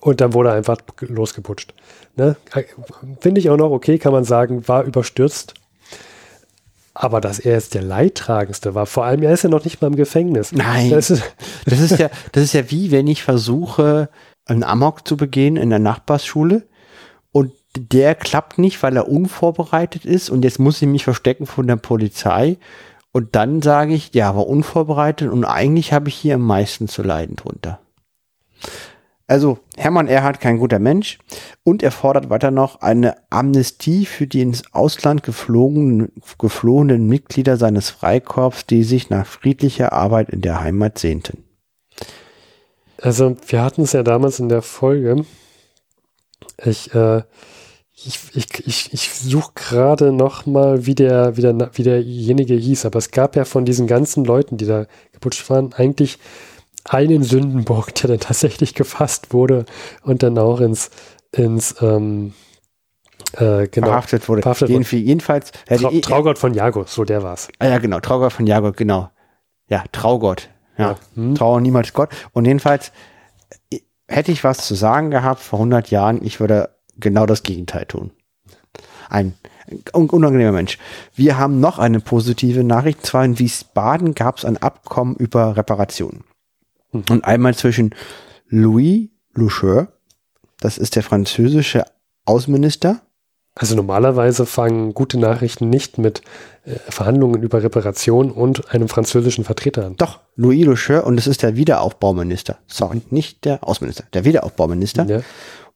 [0.00, 1.74] Und dann wurde einfach losgeputscht.
[2.16, 2.36] Ne?
[3.20, 5.54] Finde ich auch noch okay, kann man sagen, war überstürzt.
[6.94, 9.88] Aber dass er jetzt der Leidtragendste war, vor allem, er ist ja noch nicht mal
[9.88, 10.52] im Gefängnis.
[10.52, 10.90] Nein.
[10.90, 11.22] Das ist,
[11.64, 14.08] Das ist ja, das ist ja wie, wenn ich versuche,
[14.46, 16.66] einen Amok zu begehen in der Nachbarsschule
[17.32, 21.66] und der klappt nicht, weil er unvorbereitet ist und jetzt muss ich mich verstecken von
[21.66, 22.58] der Polizei
[23.10, 27.02] und dann sage ich, ja, war unvorbereitet und eigentlich habe ich hier am meisten zu
[27.02, 27.80] leiden drunter.
[29.26, 31.18] Also Hermann Erhard kein guter Mensch
[31.62, 37.88] und er fordert weiter noch eine Amnestie für die ins Ausland geflogenen, geflohenen Mitglieder seines
[37.88, 41.44] Freikorps, die sich nach friedlicher Arbeit in der Heimat sehnten.
[43.00, 45.24] also, wir hatten es ja damals in der Folge.
[46.62, 47.22] Ich, äh,
[47.96, 52.84] ich, ich, ich, ich suche gerade noch mal, wie der, wie, der, wie derjenige hieß,
[52.84, 56.18] aber es gab ja von diesen ganzen Leuten, die da geputscht waren, eigentlich
[56.88, 59.64] einen Sündenbock, der dann tatsächlich gefasst wurde
[60.02, 60.90] und dann auch ins,
[61.32, 62.34] ins ähm,
[63.34, 64.42] äh, genau, verhaftet wurde.
[64.42, 67.48] verhaftet Jeden, jedenfalls, ja, Trau die- Traugott von Jago, so der war's.
[67.58, 69.10] ah, ja genau, Traugott von Jagob, genau.
[69.68, 70.50] Ja, Traugott.
[70.76, 70.96] Ja, Ja.
[71.14, 71.34] Hm.
[71.34, 72.10] Trauer niemals Gott.
[72.32, 72.92] Und jedenfalls
[73.70, 77.86] äh, hätte ich was zu sagen gehabt vor 100 Jahren, ich würde genau das Gegenteil
[77.86, 78.10] tun.
[79.08, 79.34] Ein
[79.94, 80.78] un unangenehmer Mensch.
[81.14, 83.06] Wir haben noch eine positive Nachricht.
[83.06, 86.24] Zwar in Wiesbaden gab es ein Abkommen über Reparationen.
[86.94, 87.04] Hm.
[87.10, 87.94] Und einmal zwischen
[88.48, 89.88] Louis Loucheur,
[90.60, 91.84] das ist der französische
[92.24, 93.02] Außenminister,
[93.56, 96.22] Also normalerweise fangen gute Nachrichten nicht mit
[96.64, 99.96] äh, Verhandlungen über Reparation und einem französischen Vertreter an.
[99.96, 102.58] Doch, Louis Loucheur und das ist der Wiederaufbauminister.
[102.66, 105.04] Sorry, nicht der Außenminister, der Wiederaufbauminister.
[105.04, 105.20] Ja.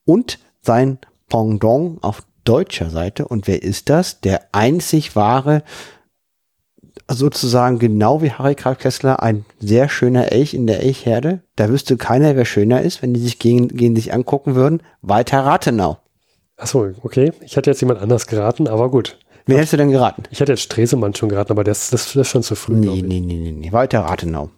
[0.05, 3.29] Und sein Pendant auf deutscher Seite.
[3.29, 4.21] Und wer ist das?
[4.23, 5.63] Der einzig wahre,
[7.09, 11.41] sozusagen genau wie Harry Graf Kessler, ein sehr schöner Elch in der Elchherde.
[11.57, 14.83] Da wüsste keiner, wer schöner ist, wenn die sich gegen, gegen sich angucken würden.
[15.03, 15.99] Walter Rathenau.
[16.57, 17.33] Achso, okay.
[17.41, 19.19] Ich hatte jetzt jemand anders geraten, aber gut.
[19.47, 20.25] Wen hättest du denn geraten?
[20.31, 22.75] Ich hatte jetzt Stresemann schon geraten, aber das, das, das ist schon zu früh.
[22.75, 23.73] Nee, nee, nee, nee, nee.
[23.73, 24.51] Walter Rathenau.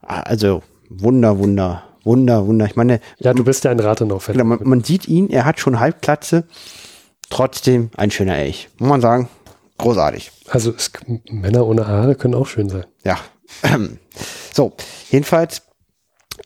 [0.00, 2.64] Also, Wunder, Wunder, Wunder, Wunder.
[2.64, 4.32] Ich meine, Ja, du bist ja ein Rathenau-Fan.
[4.34, 6.44] Genau, man, man sieht ihn, er hat schon Halbklatze,
[7.28, 8.70] trotzdem ein schöner Elch.
[8.78, 9.28] Muss man sagen,
[9.76, 10.30] großartig.
[10.50, 10.90] Also es,
[11.30, 12.86] Männer ohne Haare können auch schön sein.
[13.04, 13.18] Ja.
[14.52, 14.72] So,
[15.10, 15.62] jedenfalls,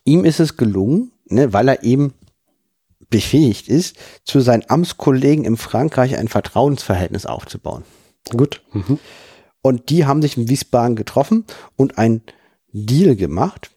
[0.04, 2.12] ihm ist es gelungen, ne, weil er eben
[3.08, 7.84] befähigt ist, zu seinen Amtskollegen in Frankreich ein Vertrauensverhältnis aufzubauen.
[8.30, 8.62] Gut.
[8.72, 8.98] Mhm.
[9.62, 11.44] Und die haben sich in Wiesbaden getroffen
[11.76, 12.22] und ein
[12.72, 13.70] Deal gemacht,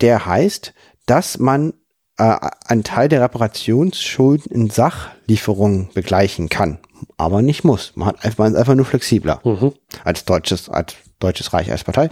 [0.00, 0.72] der heißt,
[1.06, 1.74] dass man
[2.16, 2.36] äh,
[2.66, 6.78] einen Teil der Reparationsschulden in Sachlieferungen begleichen kann,
[7.16, 7.92] aber nicht muss.
[7.94, 9.72] Man, hat einfach, man ist einfach nur flexibler Mhm.
[10.04, 12.10] als deutsches, als deutsches Reich als Partei.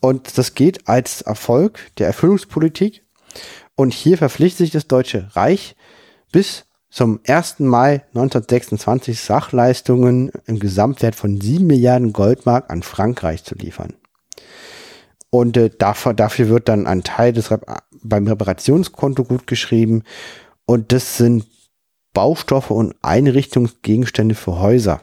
[0.00, 3.04] Und das geht als Erfolg der Erfüllungspolitik.
[3.74, 5.76] Und hier verpflichtet sich das Deutsche Reich
[6.32, 7.60] bis zum 1.
[7.60, 13.94] Mai 1926 Sachleistungen im Gesamtwert von 7 Milliarden Goldmark an Frankreich zu liefern.
[15.30, 17.64] Und äh, dafür, dafür wird dann ein Teil des Rep
[18.02, 20.02] beim Reparationskonto gut geschrieben.
[20.66, 21.46] Und das sind
[22.12, 25.00] Baustoffe und Einrichtungsgegenstände für Häuser,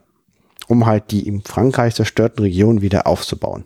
[0.68, 3.66] um halt die in Frankreich zerstörten Regionen wieder aufzubauen.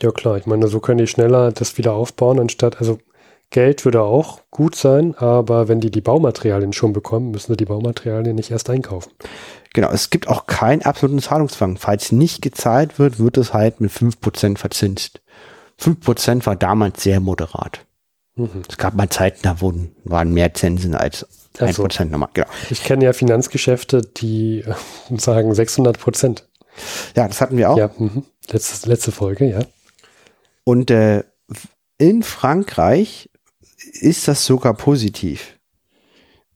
[0.00, 2.98] Ja klar, ich meine, so können die schneller das wieder aufbauen, anstatt, also
[3.50, 7.64] Geld würde auch gut sein, aber wenn die die Baumaterialien schon bekommen, müssen sie die
[7.64, 9.10] Baumaterialien nicht erst einkaufen.
[9.72, 11.78] Genau, es gibt auch keinen absoluten Zahlungszwang.
[11.78, 15.22] Falls nicht gezahlt wird, wird es halt mit 5% verzinst.
[15.80, 17.86] 5% war damals sehr moderat.
[18.36, 18.62] Mhm.
[18.68, 21.26] Es gab mal Zeiten, da wurden, waren mehr Zinsen als
[21.60, 21.84] Ach so.
[21.84, 22.30] 1% normal.
[22.34, 22.46] Genau.
[22.70, 24.74] Ich kenne ja Finanzgeschäfte, die äh,
[25.16, 26.48] sagen 600 Prozent.
[27.16, 27.78] Ja, das hatten wir auch.
[27.78, 28.24] Ja, mhm.
[28.48, 29.60] letzte, letzte Folge, ja.
[30.64, 31.24] Und äh,
[31.98, 33.30] in Frankreich
[33.92, 35.58] ist das sogar positiv.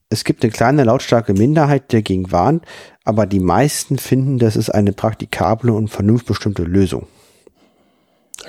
[0.08, 2.66] Es gibt eine kleine lautstarke Minderheit, die dagegen warnt,
[3.02, 7.06] aber die meisten finden, das ist eine praktikable und vernunftbestimmte Lösung.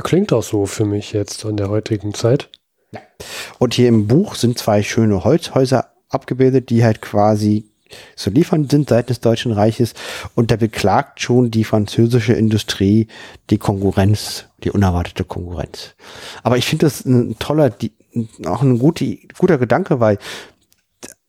[0.04, 2.50] Klingt auch so für mich jetzt in der heutigen Zeit.
[3.60, 7.66] Und hier im Buch sind zwei schöne Holzhäuser abgebildet, die halt quasi
[8.16, 9.94] so liefern sind seitens des Deutschen Reiches.
[10.36, 13.08] Und da beklagt schon die französische Industrie
[13.50, 15.96] die Konkurrenz, die unerwartete Konkurrenz.
[16.42, 17.94] Aber ich finde das ein toller, die,
[18.46, 19.06] auch ein guter,
[19.38, 20.18] guter Gedanke, weil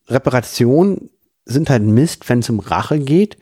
[0.08, 1.10] Reparationen
[1.44, 3.36] sind halt Mist, wenn es um Rache geht.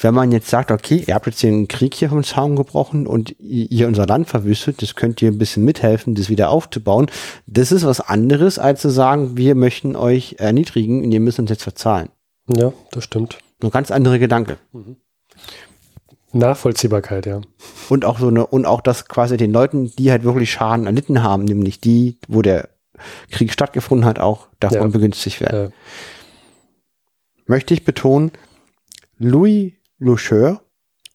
[0.00, 3.08] Wenn man jetzt sagt, okay, ihr habt jetzt hier einen Krieg hier vom Zaun gebrochen
[3.08, 7.10] und ihr unser Land verwüstet, das könnt ihr ein bisschen mithelfen, das wieder aufzubauen.
[7.46, 11.50] Das ist was anderes, als zu sagen, wir möchten euch erniedrigen und ihr müsst uns
[11.50, 12.10] jetzt verzahlen.
[12.46, 13.38] Ja, das stimmt.
[13.60, 14.58] Ein ganz andere Gedanke.
[14.72, 14.96] Mhm.
[16.32, 17.40] Nachvollziehbarkeit, ja.
[17.88, 21.22] Und auch so eine, und auch das quasi den Leuten, die halt wirklich Schaden erlitten
[21.22, 22.68] haben, nämlich die, wo der
[23.30, 24.86] Krieg stattgefunden hat, auch davon ja.
[24.88, 25.70] begünstigt werden.
[25.70, 25.72] Ja.
[27.48, 28.30] Möchte ich betonen,
[29.16, 30.60] Louis Loucheur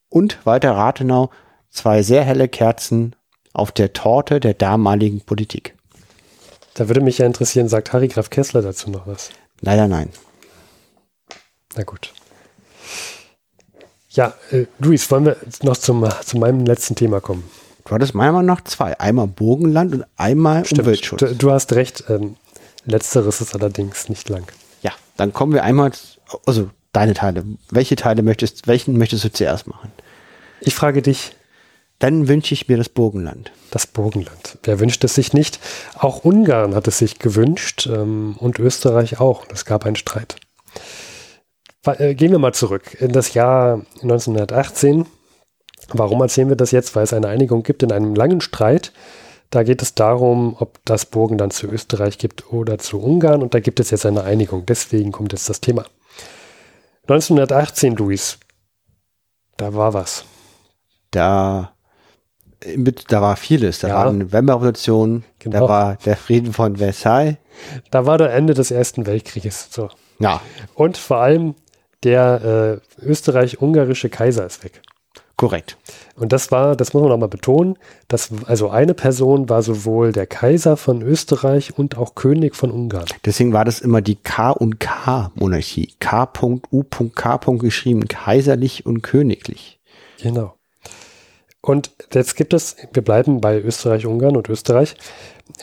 [0.09, 1.29] und Walter Rathenau
[1.69, 3.15] zwei sehr helle Kerzen
[3.53, 5.75] auf der Torte der damaligen Politik.
[6.73, 9.29] Da würde mich ja interessieren, sagt Harry Graf Kessler dazu noch was?
[9.61, 10.09] Leider nein.
[11.75, 12.11] Na gut.
[14.09, 17.43] Ja, äh, Luis, wollen wir noch zum, zu meinem letzten Thema kommen?
[17.85, 18.99] Du hattest meiner Meinung nach zwei.
[18.99, 21.19] Einmal Burgenland und einmal Stimmt, Umweltschutz.
[21.19, 22.05] Du, du hast recht.
[22.09, 22.37] Ähm,
[22.85, 24.51] letzteres ist allerdings nicht lang.
[24.81, 25.91] Ja, dann kommen wir einmal,
[26.45, 27.43] also deine Teile.
[27.69, 29.91] Welche Teile möchtest, welchen möchtest du zuerst machen?
[30.61, 31.35] Ich frage dich.
[31.99, 33.51] Dann wünsche ich mir das Burgenland.
[33.71, 34.57] Das Burgenland.
[34.63, 35.59] Wer wünscht es sich nicht?
[35.97, 39.45] Auch Ungarn hat es sich gewünscht ähm, und Österreich auch.
[39.53, 40.35] Es gab einen Streit.
[41.85, 45.05] Äh, gehen wir mal zurück in das Jahr 1918.
[45.89, 46.95] Warum erzählen wir das jetzt?
[46.95, 48.91] Weil es eine Einigung gibt in einem langen Streit.
[49.49, 53.41] Da geht es darum, ob das Burgenland zu Österreich gibt oder zu Ungarn.
[53.41, 54.65] Und da gibt es jetzt eine Einigung.
[54.65, 55.85] Deswegen kommt jetzt das Thema.
[57.03, 58.39] 1918, Luis.
[59.57, 60.23] Da war was.
[61.11, 61.73] Da,
[63.09, 63.79] da war vieles.
[63.79, 63.95] Da ja.
[63.95, 65.59] war die Novemberrevolution, genau.
[65.59, 67.37] da war der Frieden von Versailles.
[67.91, 69.67] Da war der Ende des Ersten Weltkrieges.
[69.69, 69.89] So.
[70.19, 70.41] Ja.
[70.75, 71.55] Und vor allem
[72.03, 74.81] der äh, österreich-ungarische Kaiser ist weg.
[75.35, 75.77] Korrekt.
[76.15, 80.27] Und das war, das muss man nochmal betonen, dass also eine Person war sowohl der
[80.27, 83.05] Kaiser von Österreich und auch König von Ungarn.
[83.25, 85.95] Deswegen war das immer die K und K Monarchie.
[85.99, 87.37] K.U.K.
[87.57, 89.79] geschrieben, kaiserlich und königlich.
[90.21, 90.53] Genau.
[91.61, 94.95] Und jetzt gibt es, wir bleiben bei Österreich, Ungarn und Österreich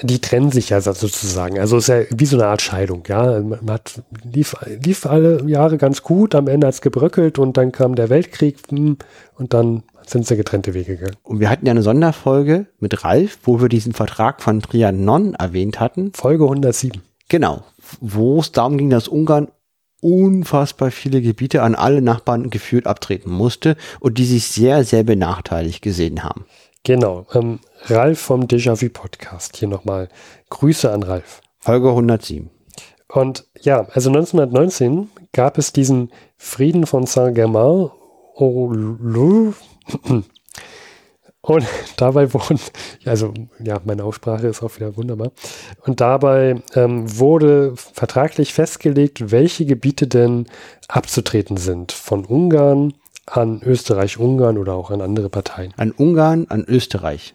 [0.02, 1.58] die trennen sich ja sozusagen.
[1.58, 3.40] Also es ist ja wie so eine Art Scheidung, ja.
[3.40, 7.72] Man hat, lief, lief alle Jahre ganz gut, am Ende hat es gebröckelt und dann
[7.72, 8.98] kam der Weltkrieg hm,
[9.36, 11.16] und dann sind sie getrennte Wege gegangen.
[11.22, 15.80] Und wir hatten ja eine Sonderfolge mit Ralf, wo wir diesen Vertrag von Trianon erwähnt
[15.80, 16.12] hatten.
[16.14, 17.00] Folge 107.
[17.28, 17.62] Genau,
[18.00, 19.48] wo es darum ging, dass Ungarn
[20.00, 25.82] unfassbar viele Gebiete an alle Nachbarn geführt abtreten musste und die sich sehr, sehr benachteiligt
[25.82, 26.44] gesehen haben.
[26.84, 27.26] Genau.
[27.34, 29.56] Ähm, Ralf vom Déjà-vu Podcast.
[29.56, 30.08] Hier nochmal
[30.50, 31.40] Grüße an Ralf.
[31.58, 32.50] Folge 107.
[33.08, 37.90] Und ja, also 1919 gab es diesen Frieden von Saint-Germain.
[38.34, 39.26] Und
[41.96, 42.60] dabei wurden,
[43.04, 45.32] also ja, meine Aussprache ist auch wieder wunderbar.
[45.84, 50.46] Und dabei ähm, wurde vertraglich festgelegt, welche Gebiete denn
[50.88, 52.94] abzutreten sind von Ungarn,
[53.26, 55.74] an Österreich-Ungarn oder auch an andere Parteien?
[55.76, 57.34] An Ungarn, an Österreich.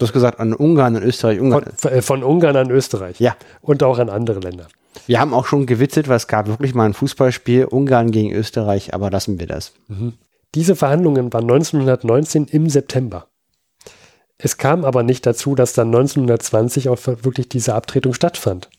[0.00, 1.64] Du hast gesagt, an Ungarn, an Österreich, Ungarn.
[1.76, 3.20] Von, äh, von Ungarn an Österreich.
[3.20, 3.36] Ja.
[3.60, 4.66] Und auch an andere Länder.
[5.06, 8.94] Wir haben auch schon gewitzelt, weil es gab wirklich mal ein Fußballspiel Ungarn gegen Österreich,
[8.94, 9.74] aber lassen wir das.
[9.88, 10.14] Mhm.
[10.54, 13.26] Diese Verhandlungen waren 1919 im September.
[14.38, 18.70] Es kam aber nicht dazu, dass dann 1920 auch wirklich diese Abtretung stattfand.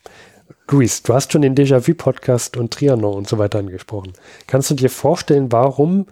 [0.71, 4.13] Luis, du hast schon den Déjà-vu-Podcast und Trianon und so weiter angesprochen.
[4.47, 6.07] Kannst du dir vorstellen, warum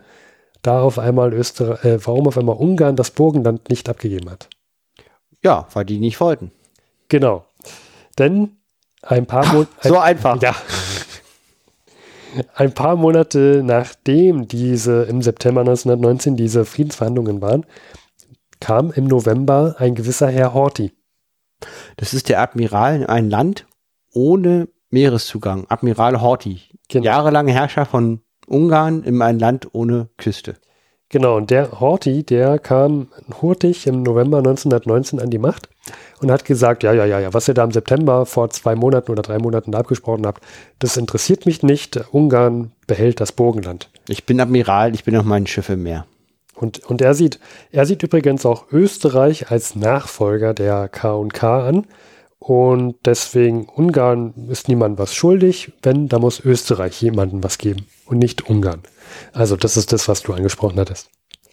[0.62, 4.50] da auf einmal Österreich, äh, warum auf einmal Ungarn das Burgenland nicht abgegeben hat?
[5.43, 6.52] Ja, weil die nicht wollten.
[7.08, 7.45] Genau.
[8.17, 8.58] Denn
[9.02, 9.71] ein paar Monate.
[9.88, 10.41] so einfach.
[10.41, 10.56] Ja.
[12.54, 17.65] Ein paar Monate nachdem diese im September 1919 diese Friedensverhandlungen waren,
[18.60, 20.91] kam im November ein gewisser Herr Horthy.
[21.97, 23.65] Das ist der Admiral in ein Land,
[24.13, 25.65] ohne Meereszugang.
[25.69, 26.62] Admiral Horthy.
[26.88, 27.06] Genau.
[27.06, 30.56] Jahrelange Herrscher von Ungarn in ein Land ohne Küste.
[31.12, 33.08] Genau, und der Horthy, der kam
[33.41, 35.67] hurtig im November 1919 an die Macht
[36.22, 39.12] und hat gesagt, ja, ja, ja, ja, was ihr da im September vor zwei Monaten
[39.12, 40.43] oder drei Monaten abgesprochen habt,
[40.78, 42.00] das interessiert mich nicht.
[42.12, 43.90] Ungarn behält das Burgenland.
[44.08, 46.06] Ich bin Admiral, ich bin auf meinen Schiff im Meer.
[46.54, 47.40] Und, und er sieht,
[47.71, 51.88] er sieht übrigens auch Österreich als Nachfolger der K&K an
[52.40, 55.73] und deswegen Ungarn ist niemand was schuldig.
[55.83, 58.81] Wenn, da muss Österreich jemandem was geben und nicht Ungarn.
[59.33, 61.10] Also das ist das, was du angesprochen hattest.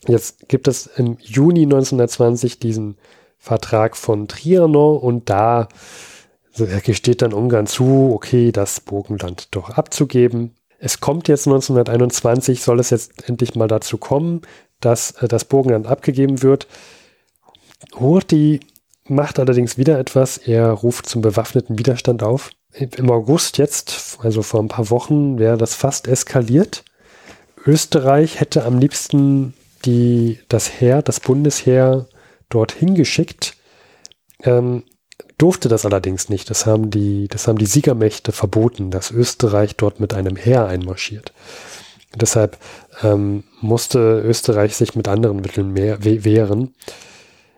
[0.07, 2.97] Jetzt gibt es im Juni 1920 diesen
[3.39, 5.69] Vertrag von Trianon und da
[6.85, 10.55] gesteht dann Ungarn zu, okay, das Burgenland doch abzugeben.
[10.79, 14.43] Es kommt jetzt 1921, soll es jetzt endlich mal dazu kommen,
[14.81, 16.67] dass äh, das Burgenland abgegeben wird.
[17.99, 18.61] Hurti
[19.09, 20.39] macht allerdings wieder etwas.
[20.39, 22.51] Er ruft zum bewaffneten Widerstand auf.
[22.73, 26.85] Im August jetzt, also vor ein paar Wochen, wäre das fast eskaliert.
[27.65, 29.55] Österreich hätte am liebsten
[29.85, 32.07] die, das Heer, das Bundesheer
[32.49, 33.57] dorthin geschickt,
[34.43, 34.85] ähm,
[35.39, 36.51] durfte das allerdings nicht.
[36.51, 41.33] Das haben, die, das haben die Siegermächte verboten, dass Österreich dort mit einem Heer einmarschiert.
[42.15, 42.57] deshalb
[43.03, 46.75] ähm, musste Österreich sich mit anderen Mitteln mehr wehren.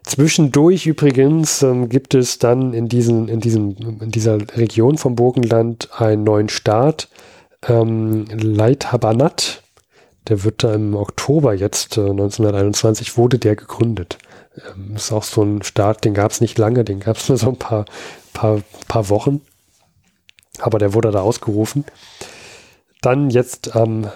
[0.09, 5.91] Zwischendurch übrigens ähm, gibt es dann in, diesen, in, diesem, in dieser Region vom Burgenland
[6.01, 7.09] einen neuen Staat,
[7.69, 9.63] ähm, Leithabanat.
[10.29, 14.17] Der wird da im Oktober jetzt, äh, 1921, wurde der gegründet.
[14.57, 17.37] Ähm, ist auch so ein Staat, den gab es nicht lange, den gab es nur
[17.37, 17.85] so ein paar,
[18.33, 19.43] paar, paar Wochen.
[20.59, 21.85] Aber der wurde da ausgerufen.
[23.03, 24.07] Dann jetzt am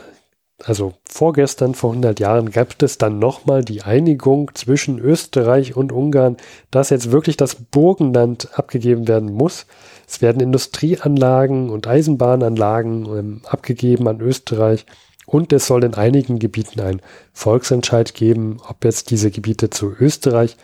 [0.65, 6.37] also vorgestern, vor 100 Jahren, gab es dann nochmal die Einigung zwischen Österreich und Ungarn,
[6.71, 9.67] dass jetzt wirklich das Burgenland abgegeben werden muss.
[10.07, 14.87] Es werden Industrieanlagen und Eisenbahnanlagen ähm, abgegeben an Österreich
[15.27, 17.01] und es soll in einigen Gebieten ein
[17.33, 20.57] Volksentscheid geben, ob jetzt diese Gebiete zu Österreich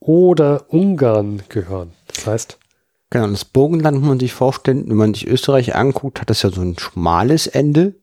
[0.00, 1.92] oder Ungarn gehören.
[2.08, 2.58] Das heißt,
[3.10, 6.50] Genau, das Burgenland muss man sich vorstellen, wenn man sich Österreich anguckt, hat das ja
[6.50, 7.94] so ein schmales Ende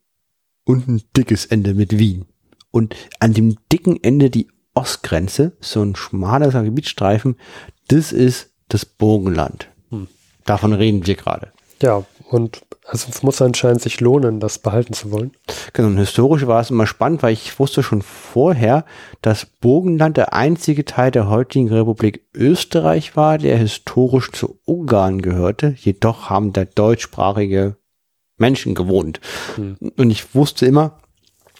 [0.65, 2.25] und ein dickes Ende mit Wien.
[2.71, 7.37] Und an dem dicken Ende die Ostgrenze, so ein schmaler Gebietsstreifen,
[7.87, 9.69] das ist das Burgenland.
[9.89, 10.07] Hm.
[10.43, 11.53] Davon reden wir gerade.
[11.81, 15.31] Ja, und also es muss anscheinend sich lohnen, das behalten zu wollen.
[15.73, 18.85] Genau, und historisch war es immer spannend, weil ich wusste schon vorher,
[19.21, 25.75] dass Burgenland der einzige Teil der heutigen Republik Österreich war, der historisch zu Ungarn gehörte.
[25.77, 27.77] Jedoch haben der deutschsprachige
[28.37, 29.19] Menschen gewohnt.
[29.55, 29.77] Hm.
[29.97, 30.99] Und ich wusste immer,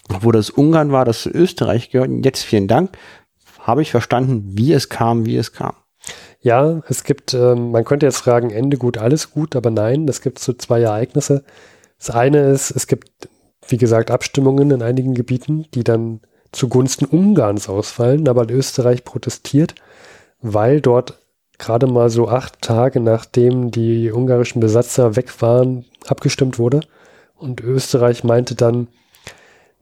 [0.08, 2.10] wo das Ungarn war, das zu Österreich gehört.
[2.10, 2.98] Und jetzt vielen Dank,
[3.60, 5.74] habe ich verstanden, wie es kam, wie es kam.
[6.42, 10.22] Ja, es gibt, ähm, man könnte jetzt fragen, Ende gut, alles gut, aber nein, es
[10.22, 11.44] gibt so zwei Ereignisse.
[11.98, 13.30] Das eine ist, es gibt,
[13.68, 16.22] wie gesagt, Abstimmungen in einigen Gebieten, die dann
[16.52, 19.74] zugunsten Ungarns ausfallen, aber Österreich protestiert,
[20.42, 21.20] weil dort
[21.58, 26.82] gerade mal so acht Tage nachdem die ungarischen Besatzer weg waren, abgestimmt wurde.
[27.36, 28.88] Und Österreich meinte dann,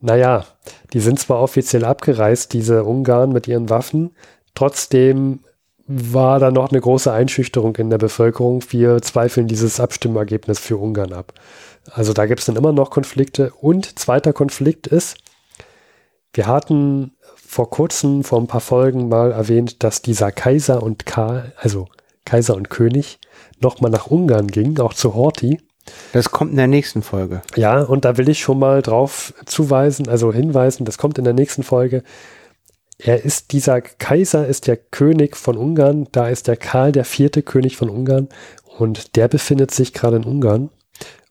[0.00, 0.44] naja,
[0.92, 4.10] die sind zwar offiziell abgereist, diese Ungarn mit ihren Waffen,
[4.54, 5.40] trotzdem
[5.86, 8.62] war da noch eine große Einschüchterung in der Bevölkerung.
[8.70, 11.34] Wir zweifeln dieses Abstimmergebnis für Ungarn ab.
[11.90, 13.52] Also da gibt es dann immer noch Konflikte.
[13.60, 15.18] Und zweiter Konflikt ist,
[16.32, 17.13] wir hatten
[17.54, 21.86] vor kurzem, vor ein paar Folgen mal erwähnt, dass dieser Kaiser und Karl, also
[22.24, 23.20] Kaiser und König,
[23.60, 25.60] nochmal nach Ungarn ging, auch zu Horthy.
[26.12, 27.42] Das kommt in der nächsten Folge.
[27.54, 31.32] Ja, und da will ich schon mal drauf zuweisen, also hinweisen, das kommt in der
[31.32, 32.02] nächsten Folge.
[32.98, 37.44] Er ist, dieser Kaiser ist der König von Ungarn, da ist der Karl der vierte
[37.44, 38.30] König von Ungarn
[38.78, 40.70] und der befindet sich gerade in Ungarn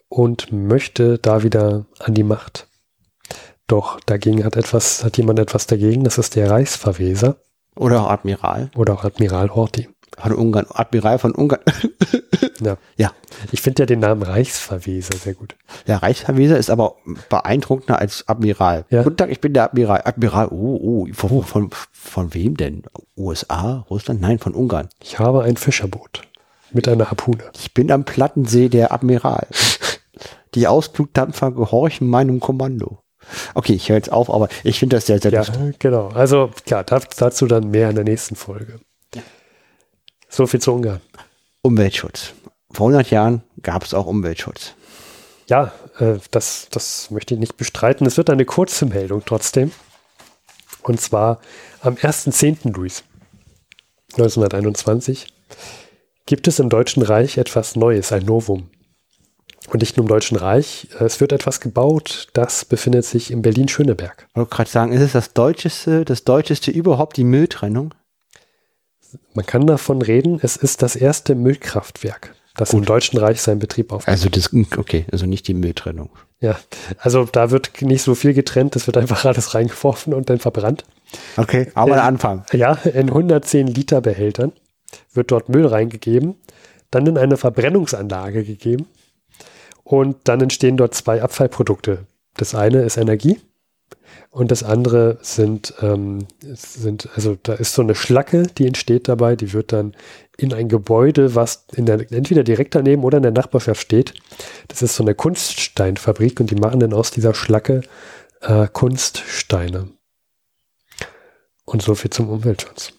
[0.07, 2.69] und möchte da wieder an die Macht.
[3.74, 7.38] Doch dagegen hat etwas, hat jemand etwas dagegen, das ist der Reichsverweser.
[7.76, 8.69] Oder auch Admiral.
[8.76, 9.89] Oder auch Admiral Horthy.
[10.15, 11.63] Von Ungarn, Admiral von Ungarn.
[12.61, 12.78] ja.
[12.97, 13.11] ja.
[13.51, 15.55] Ich finde ja den Namen Reichsverweser sehr gut.
[15.88, 16.97] Der Reichsverweser ist aber
[17.30, 18.86] beeindruckender als Admiral.
[18.91, 19.01] Ja.
[19.01, 20.03] Guten Tag, ich bin der Admiral.
[20.05, 22.84] Admiral, oh, oh, von, von, von wem denn?
[23.17, 24.21] USA, Russland?
[24.21, 24.89] Nein, von Ungarn.
[25.01, 26.21] Ich habe ein Fischerboot
[26.71, 27.45] mit einer Harpune.
[27.55, 29.47] Ich bin am Plattensee der Admiral.
[30.53, 33.03] Die Ausflugdampfer gehorchen meinem Kommando.
[33.53, 35.45] Okay, ich höre jetzt auf, aber ich finde das sehr, sehr ja.
[35.80, 36.09] Genau.
[36.09, 38.80] Also, ja, dazu dann mehr in der nächsten Folge.
[40.30, 41.01] So viel zu Ungarn.
[41.61, 42.34] Umweltschutz.
[42.71, 44.74] Vor 100 Jahren gab es auch Umweltschutz.
[45.47, 48.07] Ja, äh, das, das möchte ich nicht bestreiten.
[48.07, 49.71] Es wird eine kurze Meldung trotzdem.
[50.82, 51.39] Und zwar
[51.82, 52.74] am 1.10.
[52.76, 53.03] Luis
[54.13, 55.28] 1921
[56.26, 58.69] gibt es im Deutschen Reich etwas Neues, ein Novum.
[59.70, 60.88] Und nicht nur im Deutschen Reich.
[60.99, 64.28] Es wird etwas gebaut, das befindet sich in Berlin-Schöneberg.
[64.30, 67.93] Ich wollte gerade sagen, ist es das deutscheste, das deutscheste überhaupt die Mülltrennung?
[69.34, 72.80] Man kann davon reden, es ist das erste Müllkraftwerk, das Gut.
[72.80, 74.09] im Deutschen Reich seinen Betrieb aufnimmt.
[74.09, 76.09] Also das, okay, also nicht die Mülltrennung.
[76.39, 76.57] Ja,
[76.97, 80.84] also da wird nicht so viel getrennt, es wird einfach alles reingeworfen und dann verbrannt.
[81.38, 82.43] Okay, aber äh, der Anfang.
[82.51, 84.51] Ja, in 110 Liter Behältern
[85.14, 86.36] wird dort Müll reingegeben,
[86.91, 88.88] dann in eine Verbrennungsanlage gegeben
[89.84, 92.06] und dann entstehen dort zwei Abfallprodukte.
[92.36, 93.40] Das eine ist Energie,
[94.30, 99.36] Und das andere sind, ähm, sind, also da ist so eine Schlacke, die entsteht dabei,
[99.36, 99.94] die wird dann
[100.38, 104.16] in ein Gebäude, was in der, entweder direkt daneben oder in der Nachbarschaft steht.
[104.70, 107.82] Das ist so eine Kunststeinfabrik und die machen dann aus dieser Schlacke
[108.42, 109.90] äh, Kunststeine.
[111.66, 112.94] Und so viel zum Umweltschutz.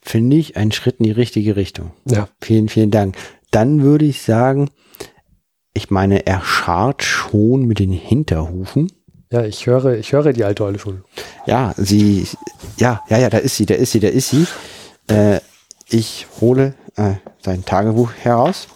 [0.00, 1.92] Finde ich einen Schritt in die richtige Richtung.
[2.06, 2.28] Ja.
[2.40, 3.16] Vielen, vielen Dank.
[3.50, 4.70] Dann würde ich sagen,
[5.76, 8.90] ich meine, er scharrt schon mit den Hinterhufen.
[9.30, 11.04] Ja, ich höre, ich höre die alte Eule schon.
[11.44, 12.26] Ja, sie,
[12.78, 14.46] ja, ja, ja, da ist sie, da ist sie, da ist sie.
[15.08, 15.40] Äh,
[15.88, 18.68] ich hole äh, sein Tagebuch heraus.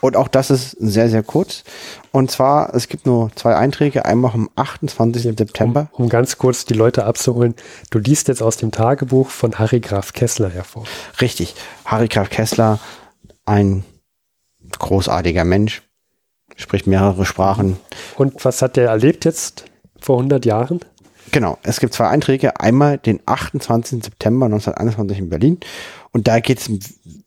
[0.00, 1.62] Und auch das ist sehr, sehr kurz.
[2.10, 5.22] Und zwar, es gibt nur zwei Einträge, einmal am 28.
[5.22, 5.90] September.
[5.92, 7.54] Um, um ganz kurz die Leute abzuholen,
[7.90, 10.84] du liest jetzt aus dem Tagebuch von Harry Graf Kessler hervor.
[11.20, 11.54] Richtig.
[11.84, 12.80] Harry Graf Kessler,
[13.44, 13.84] ein
[14.78, 15.82] großartiger Mensch,
[16.60, 17.76] spricht mehrere Sprachen.
[18.16, 19.64] Und was hat der erlebt jetzt
[20.00, 20.80] vor 100 Jahren?
[21.32, 22.58] Genau, es gibt zwei Einträge.
[22.58, 24.04] Einmal den 28.
[24.04, 25.58] September 1921 in Berlin.
[26.12, 26.70] Und da geht's,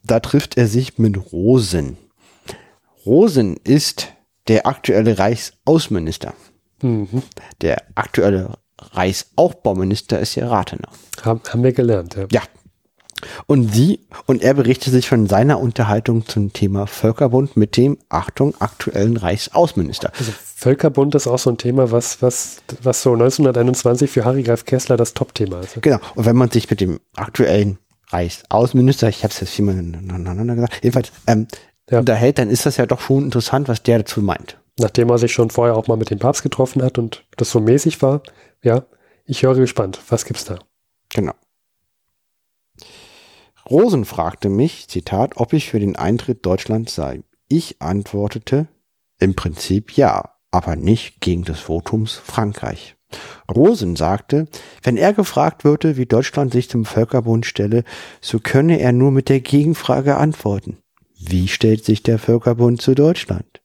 [0.03, 1.97] da trifft er sich mit Rosen.
[3.05, 4.07] Rosen ist
[4.47, 6.34] der aktuelle Reichsaußenminister.
[6.81, 7.23] Mhm.
[7.61, 10.89] Der aktuelle Reichsaufbauminister ist ja Rathenau.
[11.23, 12.25] Haben, haben wir gelernt, ja.
[12.31, 12.41] Ja.
[13.47, 18.53] Und sie, und er berichtet sich von seiner Unterhaltung zum Thema Völkerbund mit dem, Achtung,
[18.59, 20.11] aktuellen Reichsaußenminister.
[20.17, 24.65] Also Völkerbund ist auch so ein Thema, was, was, was so 1921 für Harry Graf
[24.65, 25.82] Kessler das Top-Thema ist.
[25.82, 25.99] Genau.
[26.15, 27.78] Und wenn man sich mit dem aktuellen
[28.09, 31.47] Reichsaußenminister, ich habe es jetzt viermal nacheinander gesagt, jedenfalls ähm,
[31.89, 31.99] Ja.
[31.99, 34.57] unterhält, dann ist das ja doch schon interessant, was der dazu meint.
[34.80, 37.59] Nachdem er sich schon vorher auch mal mit dem Papst getroffen hat und das so
[37.59, 38.21] mäßig war.
[38.63, 38.84] Ja,
[39.26, 39.99] ich höre gespannt.
[40.09, 40.57] Was gibt's da?
[41.09, 41.34] Genau.
[43.74, 47.24] Rosen fragte mich, Zitat, ob ich für den Eintritt Deutschlands sei.
[47.47, 48.67] Ich antwortete,
[49.19, 52.95] im Prinzip ja, aber nicht gegen des Votums Frankreich.
[53.51, 54.47] Rosen sagte,
[54.84, 57.84] wenn er gefragt würde, wie Deutschland sich zum Völkerbund stelle,
[58.21, 60.78] so könne er nur mit der Gegenfrage antworten.
[61.19, 63.63] Wie stellt sich der Völkerbund zu Deutschland?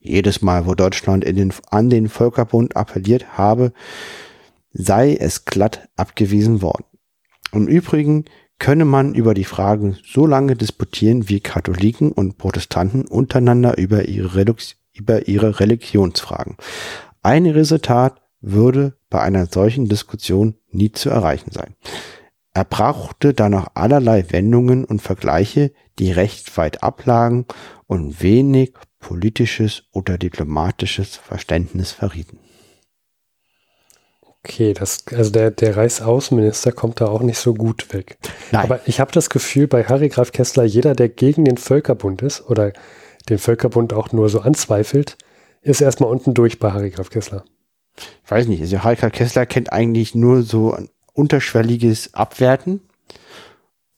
[0.00, 3.72] Jedes Mal, wo Deutschland den, an den Völkerbund appelliert habe,
[4.72, 6.84] sei es glatt abgewiesen worden.
[7.52, 8.24] Im Übrigen
[8.58, 14.34] könne man über die Fragen so lange disputieren, wie Katholiken und Protestanten untereinander über ihre,
[14.34, 16.56] Relux über ihre Religionsfragen.
[17.22, 21.74] Ein Resultat würde bei einer solchen Diskussion nie zu erreichen sein.
[22.54, 27.44] Er brauchte da noch allerlei Wendungen und Vergleiche, die recht weit ablagen
[27.86, 32.38] und wenig politisches oder diplomatisches Verständnis verrieten.
[34.48, 38.16] Okay, das, also der, der Reichsaußenminister kommt da auch nicht so gut weg.
[38.52, 38.62] Nein.
[38.62, 42.48] Aber ich habe das Gefühl, bei Harry Graf Kessler, jeder, der gegen den Völkerbund ist
[42.48, 42.72] oder
[43.28, 45.18] den Völkerbund auch nur so anzweifelt,
[45.62, 47.44] ist erstmal unten durch bei Harry Graf Kessler.
[48.24, 52.82] ich weiß nicht, also Harald Kessler kennt eigentlich nur so ein unterschwelliges Abwerten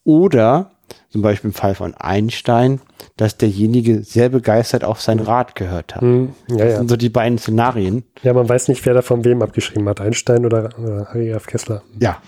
[0.02, 0.78] oder
[1.10, 2.80] zum Beispiel im Fall von Einstein,
[3.18, 6.00] dass derjenige sehr begeistert auf sein Rat gehört hat.
[6.02, 6.76] Hm, ja, Das ja.
[6.78, 8.04] sind so die beiden Szenarien.
[8.22, 11.46] Ja, man weiß nicht, wer da von wem abgeschrieben hat, Einstein oder, oder Harry Graf
[11.46, 11.82] Kessler.
[12.00, 12.22] Ja,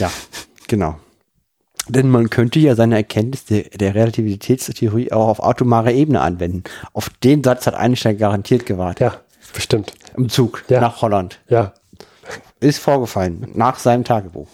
[0.00, 0.10] ja,
[0.66, 0.96] genau.
[1.88, 6.64] Denn man könnte ja seine Erkenntnis der, der Relativitätstheorie auch auf atomarer Ebene anwenden.
[6.92, 9.00] Auf den Satz hat Einstein garantiert gewartet.
[9.00, 9.20] Ja,
[9.54, 9.92] bestimmt.
[10.16, 10.80] Im Zug Ja.
[10.80, 11.40] nach Holland.
[11.48, 11.72] Ja,
[12.60, 14.46] Ist vorgefallen, nach seinem Tagebuch.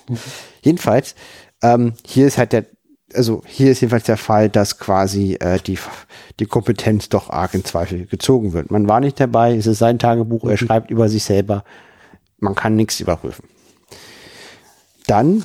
[0.62, 1.14] Jedenfalls,
[1.62, 2.64] ähm, hier ist halt der,
[3.14, 5.78] also hier ist jedenfalls der Fall, dass quasi äh, die,
[6.40, 8.70] die Kompetenz doch arg in Zweifel gezogen wird.
[8.70, 11.64] Man war nicht dabei, es ist sein Tagebuch, er schreibt über sich selber,
[12.38, 13.48] man kann nichts überprüfen.
[15.06, 15.44] Dann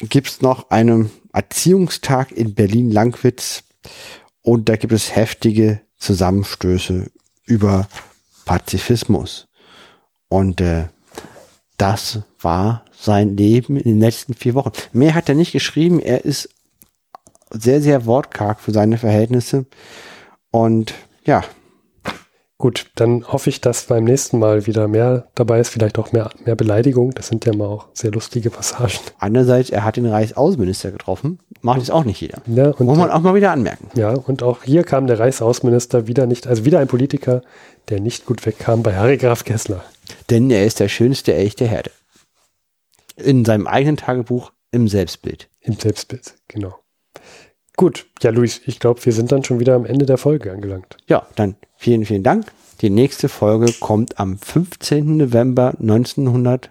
[0.00, 3.64] gibt's noch einen Erziehungstag in Berlin-Langwitz
[4.42, 7.10] und da gibt es heftige Zusammenstöße
[7.44, 7.88] über
[8.44, 9.48] Pazifismus.
[10.28, 10.88] Und äh,
[11.76, 14.72] das war sein Leben in den letzten vier Wochen.
[14.92, 16.00] Mehr hat er nicht geschrieben.
[16.00, 16.48] Er ist
[17.50, 19.66] sehr, sehr wortkarg für seine Verhältnisse.
[20.50, 20.94] Und
[21.24, 21.42] ja,
[22.58, 26.30] gut, dann hoffe ich, dass beim nächsten Mal wieder mehr dabei ist, vielleicht auch mehr,
[26.44, 27.10] mehr Beleidigung.
[27.12, 28.92] Das sind ja mal auch sehr lustige Passagen.
[29.18, 31.40] andererseits, er hat den Reichsaußenminister getroffen.
[31.60, 32.38] Macht jetzt auch nicht jeder.
[32.46, 33.88] Ja, und, Muss man auch mal wieder anmerken.
[33.94, 37.42] ja, und auch hier kam der Reichsaußenminister wieder nicht, also wieder ein Politiker,
[37.88, 39.84] der nicht gut wegkam bei Harry Graf Kessler.
[40.30, 41.90] Denn er ist der schönste echte Herde.
[43.22, 45.48] In seinem eigenen Tagebuch im Selbstbild.
[45.60, 46.74] Im Selbstbild, genau.
[47.76, 50.96] Gut, ja, Luis, ich glaube, wir sind dann schon wieder am Ende der Folge angelangt.
[51.06, 52.46] Ja, dann vielen, vielen Dank.
[52.80, 55.16] Die nächste Folge kommt am 15.
[55.16, 56.70] November 1900.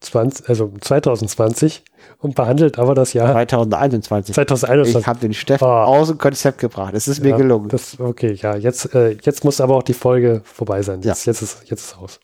[0.00, 1.84] 20, also 2020
[2.18, 4.34] und behandelt aber das Jahr 2021.
[4.34, 5.00] 2021.
[5.00, 5.84] Ich habe den Steffen Ah.
[5.84, 6.94] aus dem Konzept gebracht.
[6.94, 7.68] Es ist mir Ja, gelungen.
[7.68, 11.00] Das, okay, ja, jetzt, äh, jetzt muss aber auch die Folge vorbei sein.
[11.02, 12.20] Jetzt, jetzt, ist, jetzt ist aus.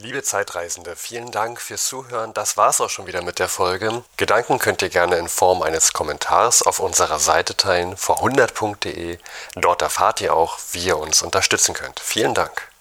[0.00, 2.34] Liebe Zeitreisende, vielen Dank fürs Zuhören.
[2.34, 4.04] Das war's auch schon wieder mit der Folge.
[4.16, 9.18] Gedanken könnt ihr gerne in Form eines Kommentars auf unserer Seite teilen, vor100.de.
[9.54, 12.00] Dort erfahrt ihr auch, wie ihr uns unterstützen könnt.
[12.00, 12.72] Vielen Dank.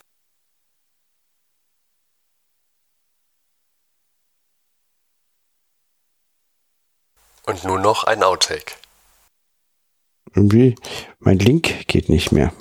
[7.45, 8.73] Und nun noch ein Outtake.
[10.33, 10.75] Irgendwie,
[11.19, 12.53] mein Link geht nicht mehr.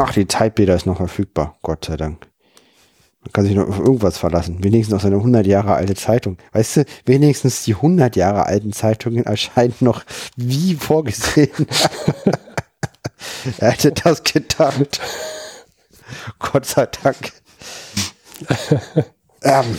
[0.00, 2.28] Ach, die Zeitbilder ist noch verfügbar, Gott sei Dank.
[3.20, 4.62] Man kann sich noch auf irgendwas verlassen.
[4.62, 6.38] Wenigstens auf seine 100 Jahre alte Zeitung.
[6.52, 10.04] Weißt du, wenigstens die 100 Jahre alten Zeitungen erscheinen noch
[10.36, 11.50] wie vorgesehen.
[13.58, 15.00] er hätte das gedacht.
[16.38, 17.32] Gott sei Dank.
[19.42, 19.78] ähm.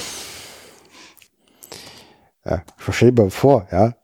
[2.43, 3.95] Ja, stell dir mal vor, ja.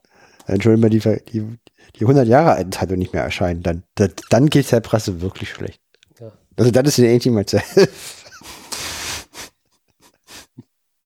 [0.47, 1.57] Dann schon die, die,
[1.95, 3.63] die 100 Jahre alten Zeitung nicht mehr erscheinen.
[3.63, 3.83] Dann,
[4.29, 5.81] dann geht es der Presse wirklich schlecht.
[6.57, 6.63] Ja.
[6.63, 8.24] Also, das ist ja irgendjemand zu helfen.